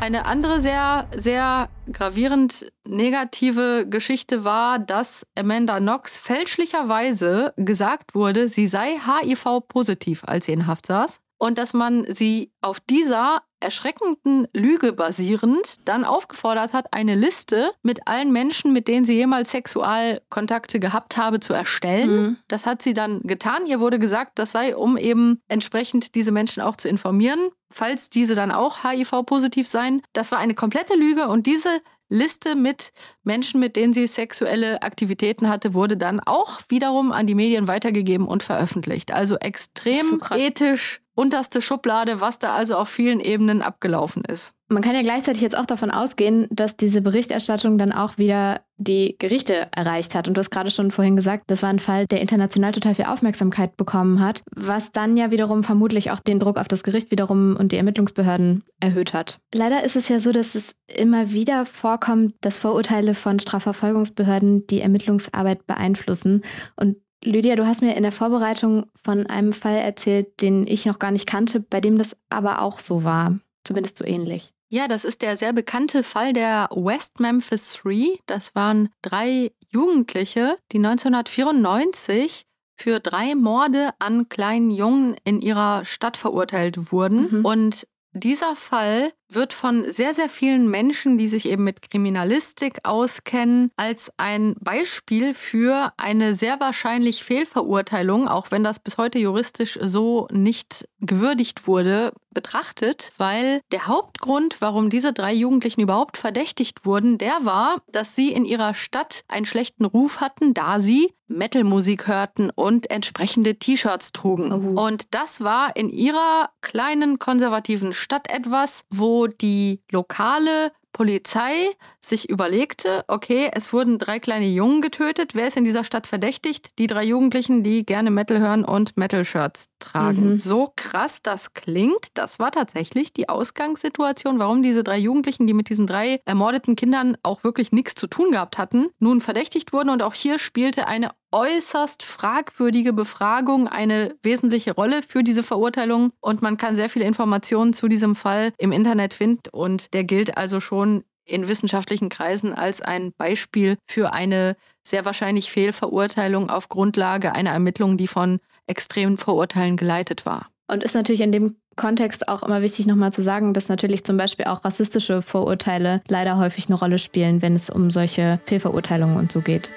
Eine 0.00 0.24
andere 0.24 0.60
sehr, 0.60 1.08
sehr 1.14 1.68
gravierend 1.92 2.72
negative 2.86 3.86
Geschichte 3.88 4.44
war, 4.44 4.78
dass 4.78 5.26
Amanda 5.34 5.78
Knox 5.78 6.16
fälschlicherweise 6.16 7.52
gesagt 7.56 8.14
wurde, 8.14 8.48
sie 8.48 8.66
sei 8.66 8.98
HIV-positiv, 8.98 10.24
als 10.24 10.46
sie 10.46 10.52
in 10.52 10.66
Haft 10.66 10.86
saß 10.86 11.20
und 11.40 11.56
dass 11.56 11.72
man 11.72 12.04
sie 12.06 12.52
auf 12.60 12.80
dieser 12.80 13.42
erschreckenden 13.60 14.46
Lüge 14.54 14.92
basierend 14.92 15.76
dann 15.86 16.04
aufgefordert 16.04 16.74
hat, 16.74 16.92
eine 16.92 17.14
Liste 17.14 17.72
mit 17.82 18.06
allen 18.06 18.30
Menschen, 18.30 18.72
mit 18.72 18.88
denen 18.88 19.04
sie 19.04 19.14
jemals 19.14 19.50
Sexualkontakte 19.50 20.78
gehabt 20.80 21.16
habe, 21.16 21.40
zu 21.40 21.52
erstellen. 21.52 22.10
Mhm. 22.10 22.36
Das 22.48 22.66
hat 22.66 22.82
sie 22.82 22.94
dann 22.94 23.20
getan. 23.22 23.66
Ihr 23.66 23.80
wurde 23.80 23.98
gesagt, 23.98 24.38
das 24.38 24.52
sei, 24.52 24.76
um 24.76 24.96
eben 24.96 25.40
entsprechend 25.48 26.14
diese 26.14 26.30
Menschen 26.30 26.62
auch 26.62 26.76
zu 26.76 26.88
informieren, 26.88 27.50
falls 27.72 28.10
diese 28.10 28.34
dann 28.34 28.50
auch 28.50 28.84
HIV-positiv 28.84 29.66
seien. 29.66 30.02
Das 30.12 30.32
war 30.32 30.38
eine 30.38 30.54
komplette 30.54 30.94
Lüge 30.94 31.28
und 31.28 31.46
diese 31.46 31.80
Liste 32.10 32.56
mit 32.56 32.92
Menschen, 33.22 33.60
mit 33.60 33.76
denen 33.76 33.92
sie 33.92 34.06
sexuelle 34.06 34.82
Aktivitäten 34.82 35.48
hatte, 35.48 35.74
wurde 35.74 35.96
dann 35.96 36.18
auch 36.20 36.58
wiederum 36.68 37.12
an 37.12 37.26
die 37.26 37.36
Medien 37.36 37.68
weitergegeben 37.68 38.26
und 38.26 38.42
veröffentlicht. 38.42 39.12
Also 39.12 39.36
extrem 39.36 40.20
so 40.20 40.34
ethisch 40.34 41.00
unterste 41.20 41.60
Schublade, 41.60 42.22
was 42.22 42.38
da 42.38 42.54
also 42.54 42.76
auf 42.76 42.88
vielen 42.88 43.20
Ebenen 43.20 43.60
abgelaufen 43.60 44.24
ist. 44.24 44.54
Man 44.68 44.82
kann 44.82 44.94
ja 44.94 45.02
gleichzeitig 45.02 45.42
jetzt 45.42 45.58
auch 45.58 45.66
davon 45.66 45.90
ausgehen, 45.90 46.46
dass 46.50 46.76
diese 46.76 47.02
Berichterstattung 47.02 47.76
dann 47.76 47.92
auch 47.92 48.16
wieder 48.16 48.60
die 48.78 49.16
Gerichte 49.18 49.68
erreicht 49.72 50.14
hat. 50.14 50.28
Und 50.28 50.34
du 50.34 50.38
hast 50.38 50.50
gerade 50.50 50.70
schon 50.70 50.92
vorhin 50.92 51.16
gesagt, 51.16 51.50
das 51.50 51.62
war 51.62 51.68
ein 51.68 51.78
Fall, 51.78 52.06
der 52.06 52.22
international 52.22 52.72
total 52.72 52.94
viel 52.94 53.04
Aufmerksamkeit 53.04 53.76
bekommen 53.76 54.20
hat, 54.20 54.42
was 54.54 54.92
dann 54.92 55.16
ja 55.16 55.30
wiederum 55.30 55.62
vermutlich 55.62 56.10
auch 56.10 56.20
den 56.20 56.38
Druck 56.38 56.56
auf 56.56 56.68
das 56.68 56.84
Gericht 56.84 57.10
wiederum 57.10 57.56
und 57.56 57.72
die 57.72 57.76
Ermittlungsbehörden 57.76 58.64
erhöht 58.78 59.12
hat. 59.12 59.40
Leider 59.52 59.84
ist 59.84 59.96
es 59.96 60.08
ja 60.08 60.20
so, 60.20 60.32
dass 60.32 60.54
es 60.54 60.74
immer 60.86 61.32
wieder 61.32 61.66
vorkommt, 61.66 62.34
dass 62.40 62.56
Vorurteile 62.56 63.12
von 63.12 63.40
Strafverfolgungsbehörden 63.40 64.66
die 64.68 64.80
Ermittlungsarbeit 64.80 65.66
beeinflussen. 65.66 66.42
Und 66.76 66.96
Lydia, 67.24 67.56
du 67.56 67.66
hast 67.66 67.82
mir 67.82 67.96
in 67.96 68.02
der 68.02 68.12
Vorbereitung 68.12 68.86
von 69.02 69.26
einem 69.26 69.52
Fall 69.52 69.76
erzählt, 69.76 70.40
den 70.40 70.66
ich 70.66 70.86
noch 70.86 70.98
gar 70.98 71.10
nicht 71.10 71.26
kannte, 71.26 71.60
bei 71.60 71.80
dem 71.80 71.98
das 71.98 72.16
aber 72.30 72.62
auch 72.62 72.78
so 72.78 73.04
war. 73.04 73.38
Zumindest 73.64 73.98
so 73.98 74.04
ähnlich. 74.04 74.52
Ja, 74.68 74.88
das 74.88 75.04
ist 75.04 75.22
der 75.22 75.36
sehr 75.36 75.52
bekannte 75.52 76.02
Fall 76.02 76.32
der 76.32 76.68
West 76.72 77.20
Memphis 77.20 77.72
Three. 77.72 78.18
Das 78.26 78.54
waren 78.54 78.88
drei 79.02 79.50
Jugendliche, 79.68 80.56
die 80.72 80.78
1994 80.78 82.46
für 82.76 83.00
drei 83.00 83.34
Morde 83.34 83.90
an 83.98 84.28
kleinen 84.28 84.70
Jungen 84.70 85.16
in 85.24 85.40
ihrer 85.40 85.84
Stadt 85.84 86.16
verurteilt 86.16 86.92
wurden. 86.92 87.38
Mhm. 87.38 87.44
Und 87.44 87.86
dieser 88.12 88.56
Fall 88.56 89.12
wird 89.34 89.52
von 89.52 89.90
sehr, 89.90 90.14
sehr 90.14 90.28
vielen 90.28 90.68
Menschen, 90.68 91.18
die 91.18 91.28
sich 91.28 91.46
eben 91.46 91.64
mit 91.64 91.82
Kriminalistik 91.90 92.80
auskennen, 92.84 93.70
als 93.76 94.12
ein 94.16 94.54
Beispiel 94.60 95.34
für 95.34 95.92
eine 95.96 96.34
sehr 96.34 96.60
wahrscheinlich 96.60 97.24
Fehlverurteilung, 97.24 98.28
auch 98.28 98.50
wenn 98.50 98.64
das 98.64 98.78
bis 98.78 98.98
heute 98.98 99.18
juristisch 99.18 99.78
so 99.80 100.28
nicht 100.32 100.88
gewürdigt 101.00 101.66
wurde, 101.66 102.12
betrachtet, 102.32 103.12
weil 103.18 103.60
der 103.72 103.86
Hauptgrund, 103.86 104.60
warum 104.60 104.90
diese 104.90 105.12
drei 105.12 105.32
Jugendlichen 105.32 105.80
überhaupt 105.80 106.16
verdächtigt 106.16 106.86
wurden, 106.86 107.18
der 107.18 107.38
war, 107.42 107.82
dass 107.90 108.14
sie 108.14 108.32
in 108.32 108.44
ihrer 108.44 108.74
Stadt 108.74 109.24
einen 109.28 109.46
schlechten 109.46 109.84
Ruf 109.84 110.20
hatten, 110.20 110.54
da 110.54 110.78
sie 110.78 111.12
Metalmusik 111.26 112.08
hörten 112.08 112.50
und 112.50 112.90
entsprechende 112.90 113.54
T-Shirts 113.54 114.12
trugen. 114.12 114.52
Oh. 114.76 114.80
Und 114.80 115.14
das 115.14 115.42
war 115.42 115.76
in 115.76 115.88
ihrer 115.88 116.50
kleinen 116.60 117.18
konservativen 117.18 117.92
Stadt 117.92 118.28
etwas, 118.30 118.82
wo 118.90 119.19
die 119.26 119.82
lokale 119.90 120.72
Polizei 120.92 121.52
sich 122.00 122.28
überlegte, 122.28 123.04
okay, 123.08 123.50
es 123.52 123.72
wurden 123.72 123.98
drei 123.98 124.18
kleine 124.18 124.48
Jungen 124.48 124.80
getötet. 124.80 125.34
Wer 125.34 125.46
ist 125.46 125.56
in 125.56 125.64
dieser 125.64 125.84
Stadt 125.84 126.06
verdächtigt? 126.06 126.78
Die 126.78 126.86
drei 126.86 127.04
Jugendlichen, 127.04 127.62
die 127.62 127.86
gerne 127.86 128.10
Metal 128.10 128.38
hören 128.38 128.64
und 128.64 128.96
Metal-Shirts 128.96 129.68
tragen. 129.78 130.32
Mhm. 130.32 130.38
So 130.40 130.72
krass 130.76 131.22
das 131.22 131.54
klingt, 131.54 132.08
das 132.14 132.38
war 132.38 132.50
tatsächlich 132.50 133.12
die 133.12 133.28
Ausgangssituation, 133.28 134.38
warum 134.38 134.62
diese 134.62 134.82
drei 134.82 134.98
Jugendlichen, 134.98 135.46
die 135.46 135.54
mit 135.54 135.68
diesen 135.68 135.86
drei 135.86 136.20
ermordeten 136.24 136.76
Kindern 136.76 137.16
auch 137.22 137.44
wirklich 137.44 137.72
nichts 137.72 137.94
zu 137.94 138.06
tun 138.06 138.32
gehabt 138.32 138.58
hatten, 138.58 138.88
nun 138.98 139.20
verdächtigt 139.20 139.72
wurden. 139.72 139.90
Und 139.90 140.02
auch 140.02 140.14
hier 140.14 140.38
spielte 140.38 140.86
eine 140.86 141.12
äußerst 141.32 142.02
fragwürdige 142.02 142.92
Befragung 142.92 143.68
eine 143.68 144.14
wesentliche 144.22 144.74
Rolle 144.74 145.02
für 145.02 145.22
diese 145.22 145.42
Verurteilung 145.42 146.12
und 146.20 146.42
man 146.42 146.56
kann 146.56 146.74
sehr 146.74 146.88
viele 146.88 147.04
Informationen 147.04 147.72
zu 147.72 147.88
diesem 147.88 148.16
Fall 148.16 148.52
im 148.58 148.72
Internet 148.72 149.14
finden 149.14 149.42
und 149.52 149.94
der 149.94 150.04
gilt 150.04 150.36
also 150.36 150.60
schon 150.60 151.04
in 151.24 151.48
wissenschaftlichen 151.48 152.08
Kreisen 152.08 152.52
als 152.52 152.80
ein 152.80 153.12
Beispiel 153.16 153.76
für 153.86 154.12
eine 154.12 154.56
sehr 154.82 155.04
wahrscheinlich 155.04 155.50
Fehlverurteilung 155.50 156.50
auf 156.50 156.68
Grundlage 156.68 157.34
einer 157.34 157.50
Ermittlung, 157.50 157.96
die 157.96 158.08
von 158.08 158.40
extremen 158.66 159.16
Vorurteilen 159.16 159.76
geleitet 159.76 160.26
war. 160.26 160.48
Und 160.66 160.82
ist 160.82 160.94
natürlich 160.94 161.20
in 161.20 161.32
dem 161.32 161.56
Kontext 161.76 162.28
auch 162.28 162.42
immer 162.42 162.62
wichtig 162.62 162.86
nochmal 162.86 163.12
zu 163.12 163.22
sagen, 163.22 163.54
dass 163.54 163.68
natürlich 163.68 164.04
zum 164.04 164.16
Beispiel 164.16 164.46
auch 164.46 164.64
rassistische 164.64 165.22
Vorurteile 165.22 166.02
leider 166.08 166.36
häufig 166.36 166.66
eine 166.66 166.78
Rolle 166.78 166.98
spielen, 166.98 167.42
wenn 167.42 167.54
es 167.54 167.70
um 167.70 167.90
solche 167.90 168.40
Fehlverurteilungen 168.46 169.16
und 169.16 169.32
so 169.32 169.40
geht. 169.40 169.70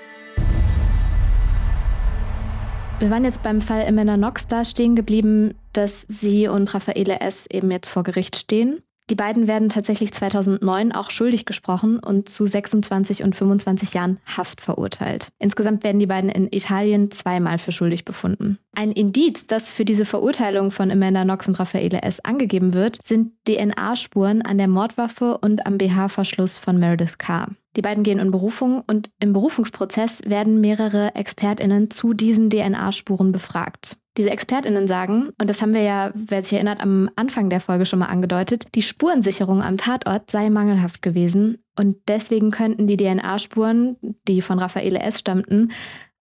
Wir 3.00 3.10
waren 3.10 3.26
jetzt 3.26 3.44
beim 3.44 3.60
Fall 3.60 3.86
Amanda 3.86 4.16
Knox 4.16 4.48
da 4.48 4.64
stehen 4.64 4.96
geblieben, 4.96 5.56
dass 5.74 6.06
sie 6.08 6.48
und 6.48 6.74
Raffaele 6.74 7.20
S. 7.20 7.48
eben 7.50 7.70
jetzt 7.70 7.90
vor 7.90 8.04
Gericht 8.04 8.38
stehen. 8.38 8.82
Die 9.10 9.16
beiden 9.16 9.48
werden 9.48 9.68
tatsächlich 9.68 10.14
2009 10.14 10.94
auch 10.94 11.12
schuldig 11.12 11.46
gesprochen 11.46 12.00
und 12.00 12.30
zu 12.30 12.48
26 12.48 13.24
und 13.24 13.36
25 13.36 13.94
Jahren 13.94 14.20
Haft 14.26 14.62
verurteilt. 14.62 15.28
Insgesamt 15.40 15.84
werden 15.84 16.00
die 16.00 16.06
beiden 16.06 16.30
in 16.30 16.48
Italien 16.52 17.12
zweimal 17.12 17.58
für 17.58 17.74
schuldig 17.74 18.06
befunden. 18.06 18.60
Ein 18.74 18.94
Indiz, 18.94 19.46
das 19.46 19.70
für 19.70 19.84
diese 19.84 20.06
Verurteilung 20.06 20.72
von 20.72 20.90
Amanda 20.90 21.24
Knox 21.24 21.50
und 21.50 21.60
Raffaele 21.60 22.02
S. 22.04 22.22
angegeben 22.22 22.74
wird, 22.74 22.98
sind 23.04 23.34
DNA-Spuren 23.46 24.42
an 24.42 24.58
der 24.58 24.70
Mordwaffe 24.70 25.38
und 25.40 25.66
am 25.66 25.78
BH-Verschluss 25.78 26.58
von 26.58 26.80
Meredith 26.80 27.18
Carr. 27.18 27.50
Die 27.76 27.82
beiden 27.82 28.04
gehen 28.04 28.20
in 28.20 28.32
Berufung 28.32 28.84
und 28.86 29.10
im 29.20 29.34
Berufungsprozess 29.34 30.22
werden 30.26 30.62
mehrere 30.62 31.16
ExpertInnen 31.16 31.90
zu 31.90 32.14
diesen 32.14 32.50
DNA-Spuren 32.50 33.32
befragt. 33.32 33.98
Diese 34.18 34.30
ExpertInnen 34.30 34.86
sagen, 34.86 35.30
und 35.40 35.50
das 35.50 35.62
haben 35.62 35.74
wir 35.74 35.82
ja, 35.82 36.12
wer 36.14 36.44
sich 36.44 36.54
erinnert, 36.54 36.82
am 36.82 37.10
Anfang 37.16 37.50
der 37.50 37.60
Folge 37.60 37.88
schon 37.88 37.98
mal 37.98 38.08
angedeutet, 38.08 38.68
die 38.76 38.84
Spurensicherung 38.84 39.64
am 39.64 39.78
Tatort 39.78 40.30
sei 40.30 40.52
mangelhaft 40.52 41.02
gewesen 41.02 41.58
und 41.76 41.98
deswegen 42.08 42.52
könnten 42.52 42.86
die 42.86 42.98
DNA-Spuren, 42.98 43.98
die 44.28 44.44
von 44.44 44.60
Raffaele 44.60 45.00
S. 45.00 45.20
stammten, 45.20 45.72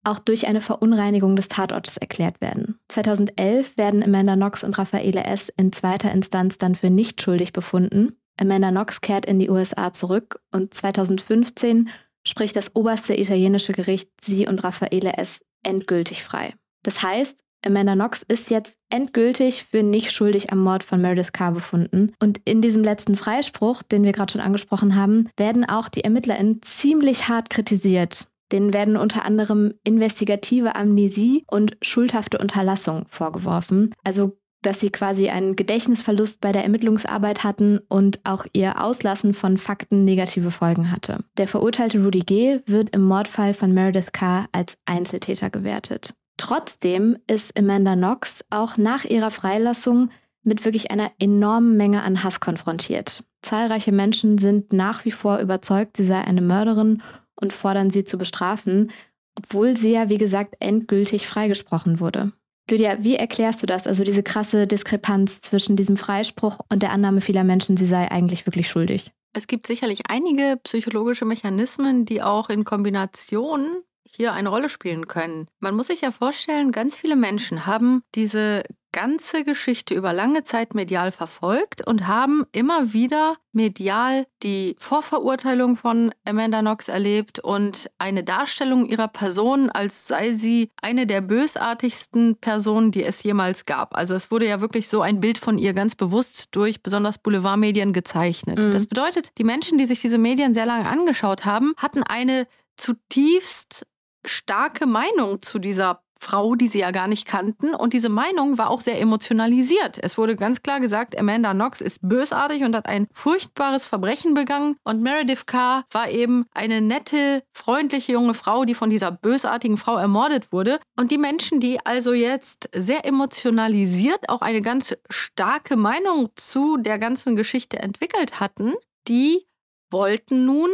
auch 0.04 0.20
durch 0.20 0.46
eine 0.46 0.60
Verunreinigung 0.60 1.34
des 1.34 1.48
Tatortes 1.48 1.96
erklärt 1.96 2.40
werden. 2.40 2.78
2011 2.88 3.76
werden 3.76 4.04
Amanda 4.04 4.36
Knox 4.36 4.62
und 4.62 4.78
Raffaele 4.78 5.24
S. 5.24 5.52
in 5.56 5.72
zweiter 5.72 6.12
Instanz 6.12 6.58
dann 6.58 6.76
für 6.76 6.90
nicht 6.90 7.20
schuldig 7.20 7.52
befunden 7.52 8.12
Amanda 8.40 8.70
Knox 8.70 9.00
kehrt 9.00 9.26
in 9.26 9.38
die 9.38 9.50
USA 9.50 9.92
zurück 9.92 10.40
und 10.50 10.72
2015 10.72 11.90
spricht 12.26 12.56
das 12.56 12.74
oberste 12.74 13.18
italienische 13.18 13.72
Gericht 13.72 14.08
sie 14.20 14.46
und 14.46 14.64
Raffaele 14.64 15.14
S. 15.14 15.42
endgültig 15.62 16.24
frei. 16.24 16.54
Das 16.82 17.02
heißt, 17.02 17.38
Amanda 17.64 17.94
Knox 17.94 18.22
ist 18.26 18.50
jetzt 18.50 18.76
endgültig 18.88 19.64
für 19.64 19.82
nicht 19.82 20.12
schuldig 20.12 20.50
am 20.50 20.60
Mord 20.60 20.82
von 20.82 21.02
Meredith 21.02 21.32
Carr 21.32 21.52
befunden. 21.52 22.14
Und 22.18 22.40
in 22.46 22.62
diesem 22.62 22.82
letzten 22.82 23.16
Freispruch, 23.16 23.82
den 23.82 24.04
wir 24.04 24.12
gerade 24.12 24.32
schon 24.32 24.40
angesprochen 24.40 24.96
haben, 24.96 25.28
werden 25.36 25.68
auch 25.68 25.90
die 25.90 26.04
ErmittlerInnen 26.04 26.62
ziemlich 26.62 27.28
hart 27.28 27.50
kritisiert. 27.50 28.28
Denen 28.50 28.72
werden 28.72 28.96
unter 28.96 29.24
anderem 29.24 29.74
investigative 29.84 30.74
Amnesie 30.74 31.44
und 31.48 31.76
schuldhafte 31.82 32.38
Unterlassung 32.38 33.04
vorgeworfen. 33.08 33.94
Also 34.02 34.39
dass 34.62 34.80
sie 34.80 34.90
quasi 34.90 35.28
einen 35.28 35.56
Gedächtnisverlust 35.56 36.40
bei 36.40 36.52
der 36.52 36.62
Ermittlungsarbeit 36.62 37.44
hatten 37.44 37.78
und 37.88 38.20
auch 38.24 38.46
ihr 38.52 38.82
Auslassen 38.82 39.34
von 39.34 39.56
Fakten 39.56 40.04
negative 40.04 40.50
Folgen 40.50 40.90
hatte. 40.90 41.24
Der 41.36 41.48
verurteilte 41.48 42.02
Rudy 42.02 42.20
G. 42.20 42.60
wird 42.66 42.90
im 42.94 43.02
Mordfall 43.02 43.54
von 43.54 43.72
Meredith 43.72 44.12
Carr 44.12 44.48
als 44.52 44.78
Einzeltäter 44.84 45.50
gewertet. 45.50 46.14
Trotzdem 46.36 47.18
ist 47.26 47.58
Amanda 47.58 47.94
Knox 47.94 48.44
auch 48.50 48.76
nach 48.76 49.04
ihrer 49.04 49.30
Freilassung 49.30 50.10
mit 50.42 50.64
wirklich 50.64 50.90
einer 50.90 51.10
enormen 51.18 51.76
Menge 51.76 52.02
an 52.02 52.24
Hass 52.24 52.40
konfrontiert. 52.40 53.24
Zahlreiche 53.42 53.92
Menschen 53.92 54.38
sind 54.38 54.72
nach 54.72 55.04
wie 55.04 55.10
vor 55.10 55.38
überzeugt, 55.38 55.96
sie 55.96 56.04
sei 56.04 56.20
eine 56.20 56.40
Mörderin 56.40 57.02
und 57.34 57.52
fordern 57.52 57.90
sie 57.90 58.04
zu 58.04 58.18
bestrafen. 58.18 58.90
obwohl 59.36 59.76
sie 59.76 59.92
ja, 59.92 60.08
wie 60.08 60.18
gesagt, 60.18 60.56
endgültig 60.60 61.26
freigesprochen 61.26 62.00
wurde. 62.00 62.32
Lydia, 62.70 63.02
wie 63.02 63.16
erklärst 63.16 63.62
du 63.62 63.66
das? 63.66 63.86
Also 63.86 64.04
diese 64.04 64.22
krasse 64.22 64.66
Diskrepanz 64.66 65.40
zwischen 65.40 65.76
diesem 65.76 65.96
Freispruch 65.96 66.60
und 66.68 66.82
der 66.82 66.92
Annahme 66.92 67.20
vieler 67.20 67.44
Menschen, 67.44 67.76
sie 67.76 67.86
sei 67.86 68.10
eigentlich 68.10 68.46
wirklich 68.46 68.68
schuldig. 68.68 69.12
Es 69.32 69.46
gibt 69.46 69.66
sicherlich 69.66 70.02
einige 70.08 70.58
psychologische 70.64 71.24
Mechanismen, 71.24 72.04
die 72.04 72.22
auch 72.22 72.48
in 72.48 72.64
Kombination 72.64 73.82
hier 74.04 74.32
eine 74.32 74.48
Rolle 74.48 74.68
spielen 74.68 75.06
können. 75.06 75.46
Man 75.60 75.76
muss 75.76 75.86
sich 75.86 76.00
ja 76.00 76.10
vorstellen, 76.10 76.72
ganz 76.72 76.96
viele 76.96 77.14
Menschen 77.14 77.66
haben 77.66 78.02
diese 78.14 78.64
ganze 78.92 79.44
Geschichte 79.44 79.94
über 79.94 80.12
lange 80.12 80.44
Zeit 80.44 80.74
medial 80.74 81.10
verfolgt 81.10 81.86
und 81.86 82.06
haben 82.06 82.44
immer 82.52 82.92
wieder 82.92 83.36
medial 83.52 84.26
die 84.42 84.76
Vorverurteilung 84.78 85.76
von 85.76 86.12
Amanda 86.24 86.60
Knox 86.60 86.88
erlebt 86.88 87.38
und 87.40 87.90
eine 87.98 88.24
Darstellung 88.24 88.86
ihrer 88.86 89.08
Person, 89.08 89.70
als 89.70 90.06
sei 90.06 90.32
sie 90.32 90.70
eine 90.82 91.06
der 91.06 91.20
bösartigsten 91.20 92.36
Personen, 92.36 92.90
die 92.90 93.02
es 93.02 93.22
jemals 93.22 93.64
gab. 93.66 93.96
Also 93.96 94.14
es 94.14 94.30
wurde 94.30 94.46
ja 94.46 94.60
wirklich 94.60 94.88
so 94.88 95.02
ein 95.02 95.20
Bild 95.20 95.38
von 95.38 95.58
ihr 95.58 95.72
ganz 95.72 95.94
bewusst 95.94 96.48
durch 96.52 96.82
besonders 96.82 97.18
Boulevardmedien 97.18 97.92
gezeichnet. 97.92 98.58
Mhm. 98.64 98.72
Das 98.72 98.86
bedeutet, 98.86 99.38
die 99.38 99.44
Menschen, 99.44 99.78
die 99.78 99.86
sich 99.86 100.00
diese 100.00 100.18
Medien 100.18 100.54
sehr 100.54 100.66
lange 100.66 100.88
angeschaut 100.88 101.44
haben, 101.44 101.74
hatten 101.76 102.02
eine 102.02 102.46
zutiefst 102.76 103.86
starke 104.24 104.86
Meinung 104.86 105.42
zu 105.42 105.58
dieser 105.58 106.02
Frau, 106.20 106.54
die 106.54 106.68
sie 106.68 106.80
ja 106.80 106.90
gar 106.90 107.08
nicht 107.08 107.26
kannten. 107.26 107.74
Und 107.74 107.92
diese 107.94 108.10
Meinung 108.10 108.58
war 108.58 108.70
auch 108.70 108.80
sehr 108.80 109.00
emotionalisiert. 109.00 109.98
Es 110.02 110.18
wurde 110.18 110.36
ganz 110.36 110.62
klar 110.62 110.78
gesagt, 110.78 111.18
Amanda 111.18 111.52
Knox 111.52 111.80
ist 111.80 112.06
bösartig 112.08 112.62
und 112.62 112.76
hat 112.76 112.86
ein 112.86 113.08
furchtbares 113.12 113.86
Verbrechen 113.86 114.34
begangen. 114.34 114.76
Und 114.84 115.02
Meredith 115.02 115.46
Carr 115.46 115.84
war 115.90 116.10
eben 116.10 116.46
eine 116.52 116.82
nette, 116.82 117.42
freundliche 117.52 118.12
junge 118.12 118.34
Frau, 118.34 118.64
die 118.64 118.74
von 118.74 118.90
dieser 118.90 119.10
bösartigen 119.10 119.78
Frau 119.78 119.96
ermordet 119.96 120.52
wurde. 120.52 120.78
Und 120.96 121.10
die 121.10 121.18
Menschen, 121.18 121.58
die 121.58 121.84
also 121.84 122.12
jetzt 122.12 122.68
sehr 122.74 123.06
emotionalisiert 123.06 124.28
auch 124.28 124.42
eine 124.42 124.60
ganz 124.60 124.96
starke 125.08 125.76
Meinung 125.76 126.30
zu 126.36 126.76
der 126.76 126.98
ganzen 126.98 127.34
Geschichte 127.34 127.78
entwickelt 127.78 128.40
hatten, 128.40 128.74
die 129.08 129.46
wollten 129.90 130.44
nun 130.44 130.70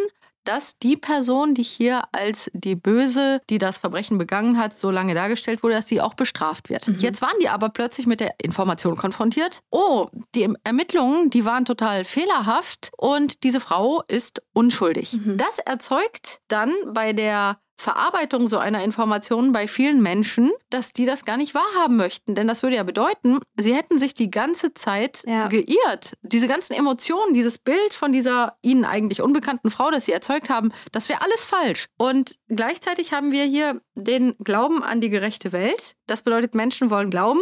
dass 0.46 0.78
die 0.78 0.96
Person, 0.96 1.54
die 1.54 1.62
hier 1.62 2.02
als 2.12 2.50
die 2.54 2.74
Böse, 2.74 3.40
die 3.50 3.58
das 3.58 3.78
Verbrechen 3.78 4.18
begangen 4.18 4.58
hat, 4.58 4.76
so 4.76 4.90
lange 4.90 5.14
dargestellt 5.14 5.62
wurde, 5.62 5.74
dass 5.74 5.88
sie 5.88 6.00
auch 6.00 6.14
bestraft 6.14 6.70
wird. 6.70 6.88
Mhm. 6.88 6.98
Jetzt 6.98 7.22
waren 7.22 7.36
die 7.40 7.48
aber 7.48 7.68
plötzlich 7.68 8.06
mit 8.06 8.20
der 8.20 8.34
Information 8.42 8.96
konfrontiert. 8.96 9.60
Oh, 9.70 10.08
die 10.34 10.48
Ermittlungen, 10.64 11.30
die 11.30 11.44
waren 11.44 11.64
total 11.64 12.04
fehlerhaft 12.04 12.90
und 12.96 13.42
diese 13.42 13.60
Frau 13.60 14.02
ist 14.08 14.42
unschuldig. 14.52 15.14
Mhm. 15.14 15.36
Das 15.36 15.58
erzeugt 15.58 16.40
dann 16.48 16.72
bei 16.92 17.12
der 17.12 17.58
Verarbeitung 17.76 18.46
so 18.46 18.58
einer 18.58 18.82
Information 18.82 19.52
bei 19.52 19.68
vielen 19.68 20.02
Menschen, 20.02 20.50
dass 20.70 20.92
die 20.92 21.04
das 21.04 21.24
gar 21.24 21.36
nicht 21.36 21.54
wahrhaben 21.54 21.96
möchten. 21.96 22.34
Denn 22.34 22.48
das 22.48 22.62
würde 22.62 22.76
ja 22.76 22.82
bedeuten, 22.82 23.38
sie 23.56 23.74
hätten 23.74 23.98
sich 23.98 24.14
die 24.14 24.30
ganze 24.30 24.72
Zeit 24.72 25.22
ja. 25.26 25.48
geirrt. 25.48 26.14
Diese 26.22 26.48
ganzen 26.48 26.72
Emotionen, 26.72 27.34
dieses 27.34 27.58
Bild 27.58 27.92
von 27.92 28.12
dieser 28.12 28.56
ihnen 28.62 28.84
eigentlich 28.84 29.20
unbekannten 29.20 29.70
Frau, 29.70 29.90
das 29.90 30.06
sie 30.06 30.12
erzeugt 30.12 30.48
haben, 30.48 30.72
das 30.90 31.08
wäre 31.08 31.20
alles 31.20 31.44
falsch. 31.44 31.86
Und 31.98 32.38
gleichzeitig 32.48 33.12
haben 33.12 33.30
wir 33.30 33.44
hier 33.44 33.80
den 33.94 34.34
Glauben 34.42 34.82
an 34.82 35.00
die 35.00 35.10
gerechte 35.10 35.52
Welt. 35.52 35.96
Das 36.06 36.22
bedeutet, 36.22 36.54
Menschen 36.54 36.90
wollen 36.90 37.10
glauben, 37.10 37.40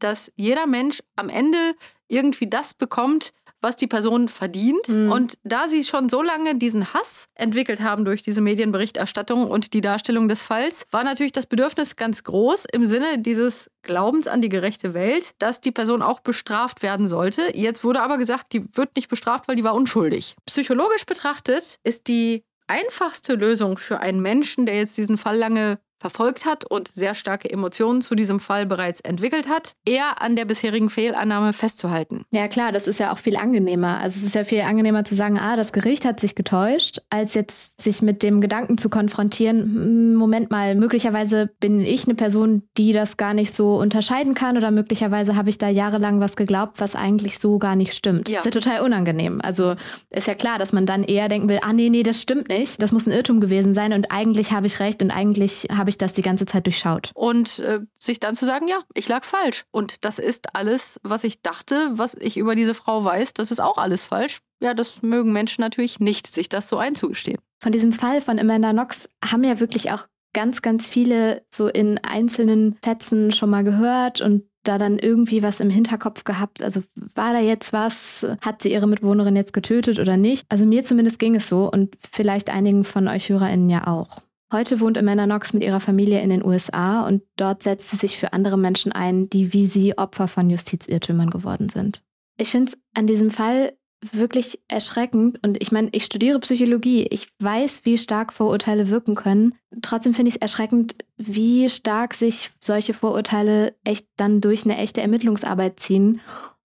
dass 0.00 0.32
jeder 0.36 0.66
Mensch 0.66 1.02
am 1.16 1.28
Ende 1.28 1.74
irgendwie 2.08 2.48
das 2.48 2.74
bekommt, 2.74 3.32
was 3.60 3.76
die 3.76 3.86
Person 3.86 4.28
verdient. 4.28 4.88
Mhm. 4.88 5.12
Und 5.12 5.34
da 5.44 5.68
sie 5.68 5.84
schon 5.84 6.08
so 6.08 6.22
lange 6.22 6.54
diesen 6.56 6.92
Hass 6.94 7.28
entwickelt 7.34 7.80
haben 7.80 8.04
durch 8.04 8.22
diese 8.22 8.40
Medienberichterstattung 8.40 9.50
und 9.50 9.72
die 9.74 9.80
Darstellung 9.80 10.28
des 10.28 10.42
Falls, 10.42 10.86
war 10.90 11.04
natürlich 11.04 11.32
das 11.32 11.46
Bedürfnis 11.46 11.96
ganz 11.96 12.24
groß 12.24 12.66
im 12.72 12.86
Sinne 12.86 13.18
dieses 13.18 13.70
Glaubens 13.82 14.26
an 14.26 14.42
die 14.42 14.48
gerechte 14.48 14.94
Welt, 14.94 15.32
dass 15.38 15.60
die 15.60 15.72
Person 15.72 16.02
auch 16.02 16.20
bestraft 16.20 16.82
werden 16.82 17.08
sollte. 17.08 17.56
Jetzt 17.56 17.84
wurde 17.84 18.02
aber 18.02 18.18
gesagt, 18.18 18.52
die 18.52 18.76
wird 18.76 18.96
nicht 18.96 19.08
bestraft, 19.08 19.48
weil 19.48 19.56
die 19.56 19.64
war 19.64 19.74
unschuldig. 19.74 20.36
Psychologisch 20.46 21.06
betrachtet 21.06 21.78
ist 21.84 22.08
die 22.08 22.44
einfachste 22.68 23.34
Lösung 23.34 23.78
für 23.78 24.00
einen 24.00 24.20
Menschen, 24.20 24.66
der 24.66 24.76
jetzt 24.76 24.96
diesen 24.96 25.16
Fall 25.16 25.36
lange 25.36 25.78
verfolgt 25.98 26.46
hat 26.46 26.64
und 26.64 26.88
sehr 26.88 27.14
starke 27.14 27.50
Emotionen 27.50 28.00
zu 28.00 28.14
diesem 28.14 28.40
Fall 28.40 28.66
bereits 28.66 29.00
entwickelt 29.00 29.48
hat, 29.48 29.74
eher 29.84 30.22
an 30.22 30.36
der 30.36 30.44
bisherigen 30.44 30.90
Fehlannahme 30.90 31.52
festzuhalten. 31.52 32.24
Ja 32.30 32.48
klar, 32.48 32.72
das 32.72 32.86
ist 32.86 32.98
ja 32.98 33.12
auch 33.12 33.18
viel 33.18 33.36
angenehmer. 33.36 33.98
Also 33.98 34.18
es 34.18 34.24
ist 34.24 34.34
ja 34.34 34.44
viel 34.44 34.60
angenehmer 34.60 35.04
zu 35.04 35.14
sagen, 35.14 35.38
ah, 35.38 35.56
das 35.56 35.72
Gericht 35.72 36.04
hat 36.04 36.20
sich 36.20 36.34
getäuscht, 36.34 37.00
als 37.10 37.34
jetzt 37.34 37.82
sich 37.82 38.02
mit 38.02 38.22
dem 38.22 38.40
Gedanken 38.40 38.78
zu 38.78 38.88
konfrontieren, 38.88 39.60
hm, 39.60 40.14
Moment 40.14 40.50
mal, 40.50 40.74
möglicherweise 40.74 41.50
bin 41.60 41.80
ich 41.80 42.04
eine 42.04 42.14
Person, 42.14 42.62
die 42.76 42.92
das 42.92 43.16
gar 43.16 43.34
nicht 43.34 43.52
so 43.52 43.76
unterscheiden 43.76 44.34
kann 44.34 44.56
oder 44.56 44.70
möglicherweise 44.70 45.36
habe 45.36 45.50
ich 45.50 45.58
da 45.58 45.68
jahrelang 45.68 46.20
was 46.20 46.36
geglaubt, 46.36 46.80
was 46.80 46.94
eigentlich 46.94 47.38
so 47.38 47.58
gar 47.58 47.76
nicht 47.76 47.94
stimmt. 47.94 48.28
Ja. 48.28 48.36
Das 48.36 48.46
ist 48.46 48.54
ja 48.54 48.60
total 48.60 48.84
unangenehm. 48.84 49.40
Also 49.42 49.74
ist 50.10 50.26
ja 50.26 50.34
klar, 50.34 50.58
dass 50.58 50.72
man 50.72 50.86
dann 50.86 51.04
eher 51.04 51.28
denken 51.28 51.48
will, 51.48 51.60
ah 51.62 51.72
nee, 51.72 51.90
nee, 51.90 52.02
das 52.02 52.20
stimmt 52.20 52.48
nicht. 52.48 52.80
Das 52.80 52.92
muss 52.92 53.06
ein 53.06 53.12
Irrtum 53.12 53.40
gewesen 53.40 53.74
sein 53.74 53.92
und 53.92 54.10
eigentlich 54.10 54.52
habe 54.52 54.66
ich 54.66 54.80
recht 54.80 55.02
und 55.02 55.10
eigentlich 55.10 55.68
habe 55.74 55.87
habe 55.88 55.90
ich 55.90 55.96
das 55.96 56.12
die 56.12 56.22
ganze 56.22 56.44
Zeit 56.44 56.66
durchschaut. 56.66 57.12
Und 57.14 57.60
äh, 57.60 57.80
sich 57.98 58.20
dann 58.20 58.34
zu 58.34 58.44
sagen, 58.44 58.68
ja, 58.68 58.82
ich 58.92 59.08
lag 59.08 59.24
falsch. 59.24 59.64
Und 59.70 60.04
das 60.04 60.18
ist 60.18 60.54
alles, 60.54 61.00
was 61.02 61.24
ich 61.24 61.40
dachte, 61.40 61.92
was 61.92 62.14
ich 62.14 62.36
über 62.36 62.54
diese 62.54 62.74
Frau 62.74 63.02
weiß, 63.02 63.32
das 63.32 63.50
ist 63.50 63.60
auch 63.60 63.78
alles 63.78 64.04
falsch. 64.04 64.40
Ja, 64.60 64.74
das 64.74 65.00
mögen 65.00 65.32
Menschen 65.32 65.62
natürlich 65.62 65.98
nicht, 65.98 66.26
sich 66.26 66.50
das 66.50 66.68
so 66.68 66.76
einzugestehen. 66.76 67.38
Von 67.58 67.72
diesem 67.72 67.92
Fall 67.92 68.20
von 68.20 68.38
Amanda 68.38 68.72
Knox 68.72 69.08
haben 69.24 69.44
ja 69.44 69.60
wirklich 69.60 69.90
auch 69.90 70.08
ganz, 70.34 70.60
ganz 70.60 70.86
viele 70.86 71.42
so 71.48 71.68
in 71.68 71.96
einzelnen 72.04 72.76
Fetzen 72.82 73.32
schon 73.32 73.48
mal 73.48 73.64
gehört 73.64 74.20
und 74.20 74.44
da 74.64 74.76
dann 74.76 74.98
irgendwie 74.98 75.42
was 75.42 75.60
im 75.60 75.70
Hinterkopf 75.70 76.24
gehabt? 76.24 76.62
Also 76.62 76.82
war 77.14 77.32
da 77.32 77.40
jetzt 77.40 77.72
was? 77.72 78.26
Hat 78.42 78.60
sie 78.60 78.72
ihre 78.72 78.86
Mitwohnerin 78.86 79.36
jetzt 79.36 79.54
getötet 79.54 79.98
oder 79.98 80.18
nicht? 80.18 80.44
Also 80.50 80.66
mir 80.66 80.84
zumindest 80.84 81.18
ging 81.18 81.34
es 81.34 81.48
so 81.48 81.70
und 81.70 81.96
vielleicht 82.12 82.50
einigen 82.50 82.84
von 82.84 83.08
euch 83.08 83.30
HörerInnen 83.30 83.70
ja 83.70 83.86
auch. 83.86 84.20
Heute 84.50 84.80
wohnt 84.80 84.96
Amanda 84.96 85.26
Knox 85.26 85.52
mit 85.52 85.62
ihrer 85.62 85.80
Familie 85.80 86.22
in 86.22 86.30
den 86.30 86.44
USA 86.44 87.06
und 87.06 87.22
dort 87.36 87.62
setzt 87.62 87.90
sie 87.90 87.96
sich 87.96 88.16
für 88.16 88.32
andere 88.32 88.56
Menschen 88.56 88.92
ein, 88.92 89.28
die 89.28 89.52
wie 89.52 89.66
sie 89.66 89.98
Opfer 89.98 90.26
von 90.26 90.48
Justizirrtümern 90.48 91.28
geworden 91.28 91.68
sind. 91.68 92.02
Ich 92.38 92.50
finde 92.50 92.72
es 92.72 92.78
an 92.94 93.06
diesem 93.06 93.30
Fall 93.30 93.74
wirklich 94.12 94.60
erschreckend 94.68 95.44
und 95.44 95.60
ich 95.60 95.72
meine, 95.72 95.88
ich 95.92 96.04
studiere 96.04 96.38
Psychologie, 96.38 97.06
ich 97.10 97.28
weiß, 97.40 97.84
wie 97.84 97.98
stark 97.98 98.32
Vorurteile 98.32 98.88
wirken 98.88 99.16
können. 99.16 99.54
Trotzdem 99.82 100.14
finde 100.14 100.28
ich 100.28 100.36
es 100.36 100.40
erschreckend, 100.40 100.94
wie 101.16 101.68
stark 101.68 102.14
sich 102.14 102.50
solche 102.60 102.94
Vorurteile 102.94 103.74
echt 103.84 104.06
dann 104.16 104.40
durch 104.40 104.64
eine 104.64 104.78
echte 104.78 105.02
Ermittlungsarbeit 105.02 105.80
ziehen 105.80 106.20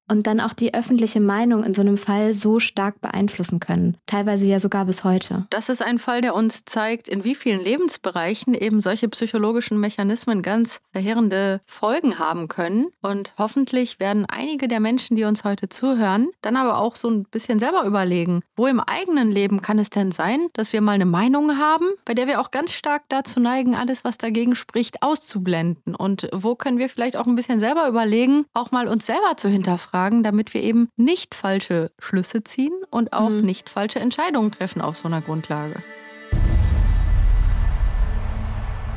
und 0.08 0.28
dann 0.28 0.40
auch 0.40 0.54
die 0.54 0.74
öffentliche 0.74 1.20
Meinung 1.20 1.64
in 1.64 1.74
so 1.74 1.82
einem 1.82 1.98
Fall 1.98 2.34
so 2.34 2.60
stark 2.60 3.02
beeinflussen 3.02 3.60
können. 3.60 3.98
Teilweise 4.06 4.46
ja 4.46 4.60
sogar 4.60 4.86
bis 4.86 5.04
heute. 5.04 5.46
Das 5.50 5.70
ist 5.70 5.82
ein 5.82 6.00
Fall, 6.00 6.22
der 6.22 6.36
uns 6.36 6.66
zeigt, 6.66 7.08
in 7.08 7.24
wie 7.24 7.36
vielen 7.36 7.64
Lebensbereichen 7.64 8.54
eben 8.54 8.82
solche 8.82 9.08
psychologischen 9.10 9.80
Mechanismen 9.80 10.42
ganz 10.42 10.82
verheerende 10.92 11.62
Folgen 11.66 12.20
haben 12.20 12.48
können. 12.48 12.88
Und 13.02 13.34
hoffentlich 13.38 14.00
werden 14.00 14.26
einige 14.28 14.68
der 14.68 14.80
Menschen, 14.80 15.16
die 15.16 15.24
uns 15.24 15.44
heute 15.44 15.70
zuhören, 15.70 16.30
dann 16.42 16.58
aber 16.58 16.80
auch 16.80 16.96
so 16.96 17.10
ein 17.10 17.24
bisschen 17.24 17.60
selber 17.60 17.86
überlegen, 17.86 18.42
wo 18.56 18.68
im 18.68 18.80
eigenen 18.80 19.32
Leben 19.32 19.62
kann 19.62 19.80
es 19.80 19.90
denn 19.90 20.12
sein, 20.12 20.48
dass 20.54 20.74
wir 20.74 20.82
mal 20.82 20.94
eine 20.94 21.06
Meinung 21.06 21.58
haben, 21.58 21.86
bei 22.06 22.14
der 22.14 22.28
wir 22.28 22.42
auch 22.42 22.52
ganz 22.52 22.72
stark 22.72 23.04
dazu 23.10 23.40
neigen, 23.40 23.76
alles, 23.76 24.04
was 24.04 24.18
dagegen 24.18 24.56
spricht, 24.56 25.02
auszublenden. 25.02 25.96
Und 25.96 26.28
wo 26.34 26.56
können 26.56 26.78
wir 26.78 26.90
vielleicht 26.90 27.18
auch 27.18 27.26
ein 27.26 27.36
bisschen 27.36 27.60
selber 27.60 27.88
überlegen, 27.88 28.46
auch 28.54 28.72
mal 28.72 28.88
uns 28.88 29.06
selber 29.06 29.38
zu 29.38 29.48
hinterfragen 29.50 29.93
hinterfragen, 29.94 30.24
damit 30.24 30.54
wir 30.54 30.62
eben 30.62 30.90
nicht 30.98 31.36
falsche 31.36 31.92
Schlüsse 32.00 32.44
ziehen 32.44 32.74
und 32.90 33.14
auch 33.14 33.30
mhm. 33.30 33.42
nicht 33.42 33.70
falsche 33.70 34.00
Entscheidungen 34.00 34.52
treffen 34.52 34.82
auf 34.82 34.98
so 34.98 35.08
einer 35.08 35.22
Grundlage. 35.22 35.76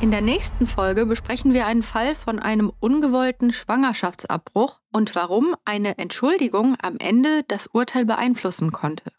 In 0.01 0.11
der 0.11 0.21
nächsten 0.21 0.67
Folge 0.67 1.07
besprechen 1.07 1.55
wir 1.55 1.65
einen 1.65 1.83
Fall 1.83 2.15
von 2.15 2.39
einem 2.39 2.71
ungewollten 2.81 3.51
Schwangerschaftsabbruch 3.51 4.81
und 4.93 5.15
warum 5.15 5.55
eine 5.65 5.97
Entschuldigung 5.97 6.77
am 6.83 6.97
Ende 6.99 7.45
das 7.49 7.67
Urteil 7.69 8.05
beeinflussen 8.05 8.73
konnte. 8.73 9.11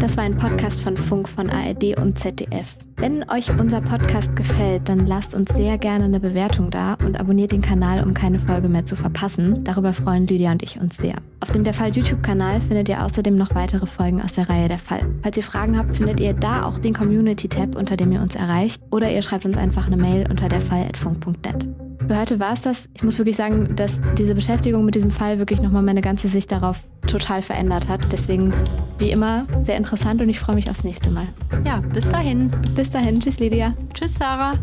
Das 0.00 0.16
war 0.16 0.24
ein 0.24 0.36
Podcast 0.36 0.80
von 0.80 0.96
Funk 0.96 1.28
von 1.28 1.48
ARD 1.48 1.98
und 1.98 2.18
ZDF. 2.18 2.76
Wenn 2.96 3.28
euch 3.30 3.50
unser 3.58 3.80
Podcast 3.80 4.36
gefällt, 4.36 4.88
dann 4.88 5.06
lasst 5.06 5.34
uns 5.34 5.54
sehr 5.54 5.78
gerne 5.78 6.04
eine 6.04 6.20
Bewertung 6.20 6.70
da 6.70 6.94
und 6.94 7.18
abonniert 7.18 7.52
den 7.52 7.62
Kanal, 7.62 8.04
um 8.04 8.14
keine 8.14 8.38
Folge 8.38 8.68
mehr 8.68 8.84
zu 8.84 8.94
verpassen. 8.94 9.64
Darüber 9.64 9.92
freuen 9.92 10.26
Lydia 10.26 10.52
und 10.52 10.62
ich 10.62 10.80
uns 10.80 10.96
sehr. 10.96 11.16
Auf 11.40 11.50
dem 11.50 11.64
Der 11.64 11.74
Fall 11.74 11.90
YouTube-Kanal 11.90 12.60
findet 12.60 12.88
ihr 12.88 13.04
außerdem 13.04 13.36
noch 13.36 13.54
weitere 13.54 13.86
Folgen 13.86 14.22
aus 14.22 14.34
der 14.34 14.48
Reihe 14.48 14.68
Der 14.68 14.78
Fall. 14.78 15.00
Falls 15.22 15.36
ihr 15.36 15.42
Fragen 15.42 15.78
habt, 15.78 15.96
findet 15.96 16.20
ihr 16.20 16.34
da 16.34 16.64
auch 16.64 16.78
den 16.78 16.94
Community-Tab, 16.94 17.74
unter 17.74 17.96
dem 17.96 18.12
ihr 18.12 18.20
uns 18.20 18.34
erreicht, 18.34 18.82
oder 18.90 19.10
ihr 19.10 19.22
schreibt 19.22 19.44
uns 19.44 19.56
einfach 19.56 19.86
eine 19.86 19.96
Mail 19.96 20.26
unter 20.30 20.48
derfall.funk.net. 20.48 21.85
Für 22.08 22.18
heute 22.20 22.38
war 22.38 22.52
es 22.52 22.62
das. 22.62 22.88
Ich 22.94 23.02
muss 23.02 23.18
wirklich 23.18 23.34
sagen, 23.34 23.74
dass 23.74 24.00
diese 24.16 24.36
Beschäftigung 24.36 24.84
mit 24.84 24.94
diesem 24.94 25.10
Fall 25.10 25.38
wirklich 25.38 25.60
nochmal 25.60 25.82
meine 25.82 26.02
ganze 26.02 26.28
Sicht 26.28 26.52
darauf 26.52 26.84
total 27.06 27.42
verändert 27.42 27.88
hat. 27.88 28.00
Deswegen, 28.12 28.52
wie 28.98 29.10
immer, 29.10 29.46
sehr 29.62 29.76
interessant 29.76 30.22
und 30.22 30.28
ich 30.28 30.38
freue 30.38 30.54
mich 30.54 30.70
aufs 30.70 30.84
nächste 30.84 31.10
Mal. 31.10 31.26
Ja, 31.64 31.80
bis 31.80 32.08
dahin. 32.08 32.50
Bis 32.76 32.90
dahin. 32.90 33.18
Tschüss, 33.18 33.40
Lydia. 33.40 33.74
Tschüss, 33.92 34.14
Sarah. 34.14 34.54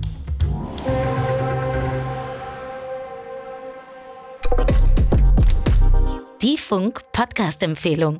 Die 6.42 6.58
Funk 6.58 7.02
Podcast 7.12 7.62
Empfehlung. 7.62 8.20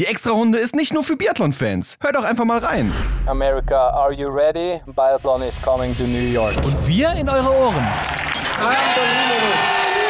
Extrarunde 0.05 0.57
ist 0.57 0.75
nicht 0.75 0.93
nur 0.93 1.03
für 1.03 1.15
Biathlon-Fans. 1.15 1.97
Hört 2.01 2.15
doch 2.15 2.23
einfach 2.23 2.45
mal 2.45 2.59
rein. 2.59 2.91
America, 3.27 3.89
are 3.89 4.13
you 4.13 4.29
ready? 4.29 4.81
Biathlon 4.85 5.41
is 5.41 5.61
coming 5.61 5.95
to 5.97 6.03
New 6.03 6.31
York. 6.31 6.55
Und 6.63 6.87
wir 6.87 7.11
in 7.13 7.29
eure 7.29 7.49
Ohren. 7.49 7.87
Unbelievable. 8.57 10.00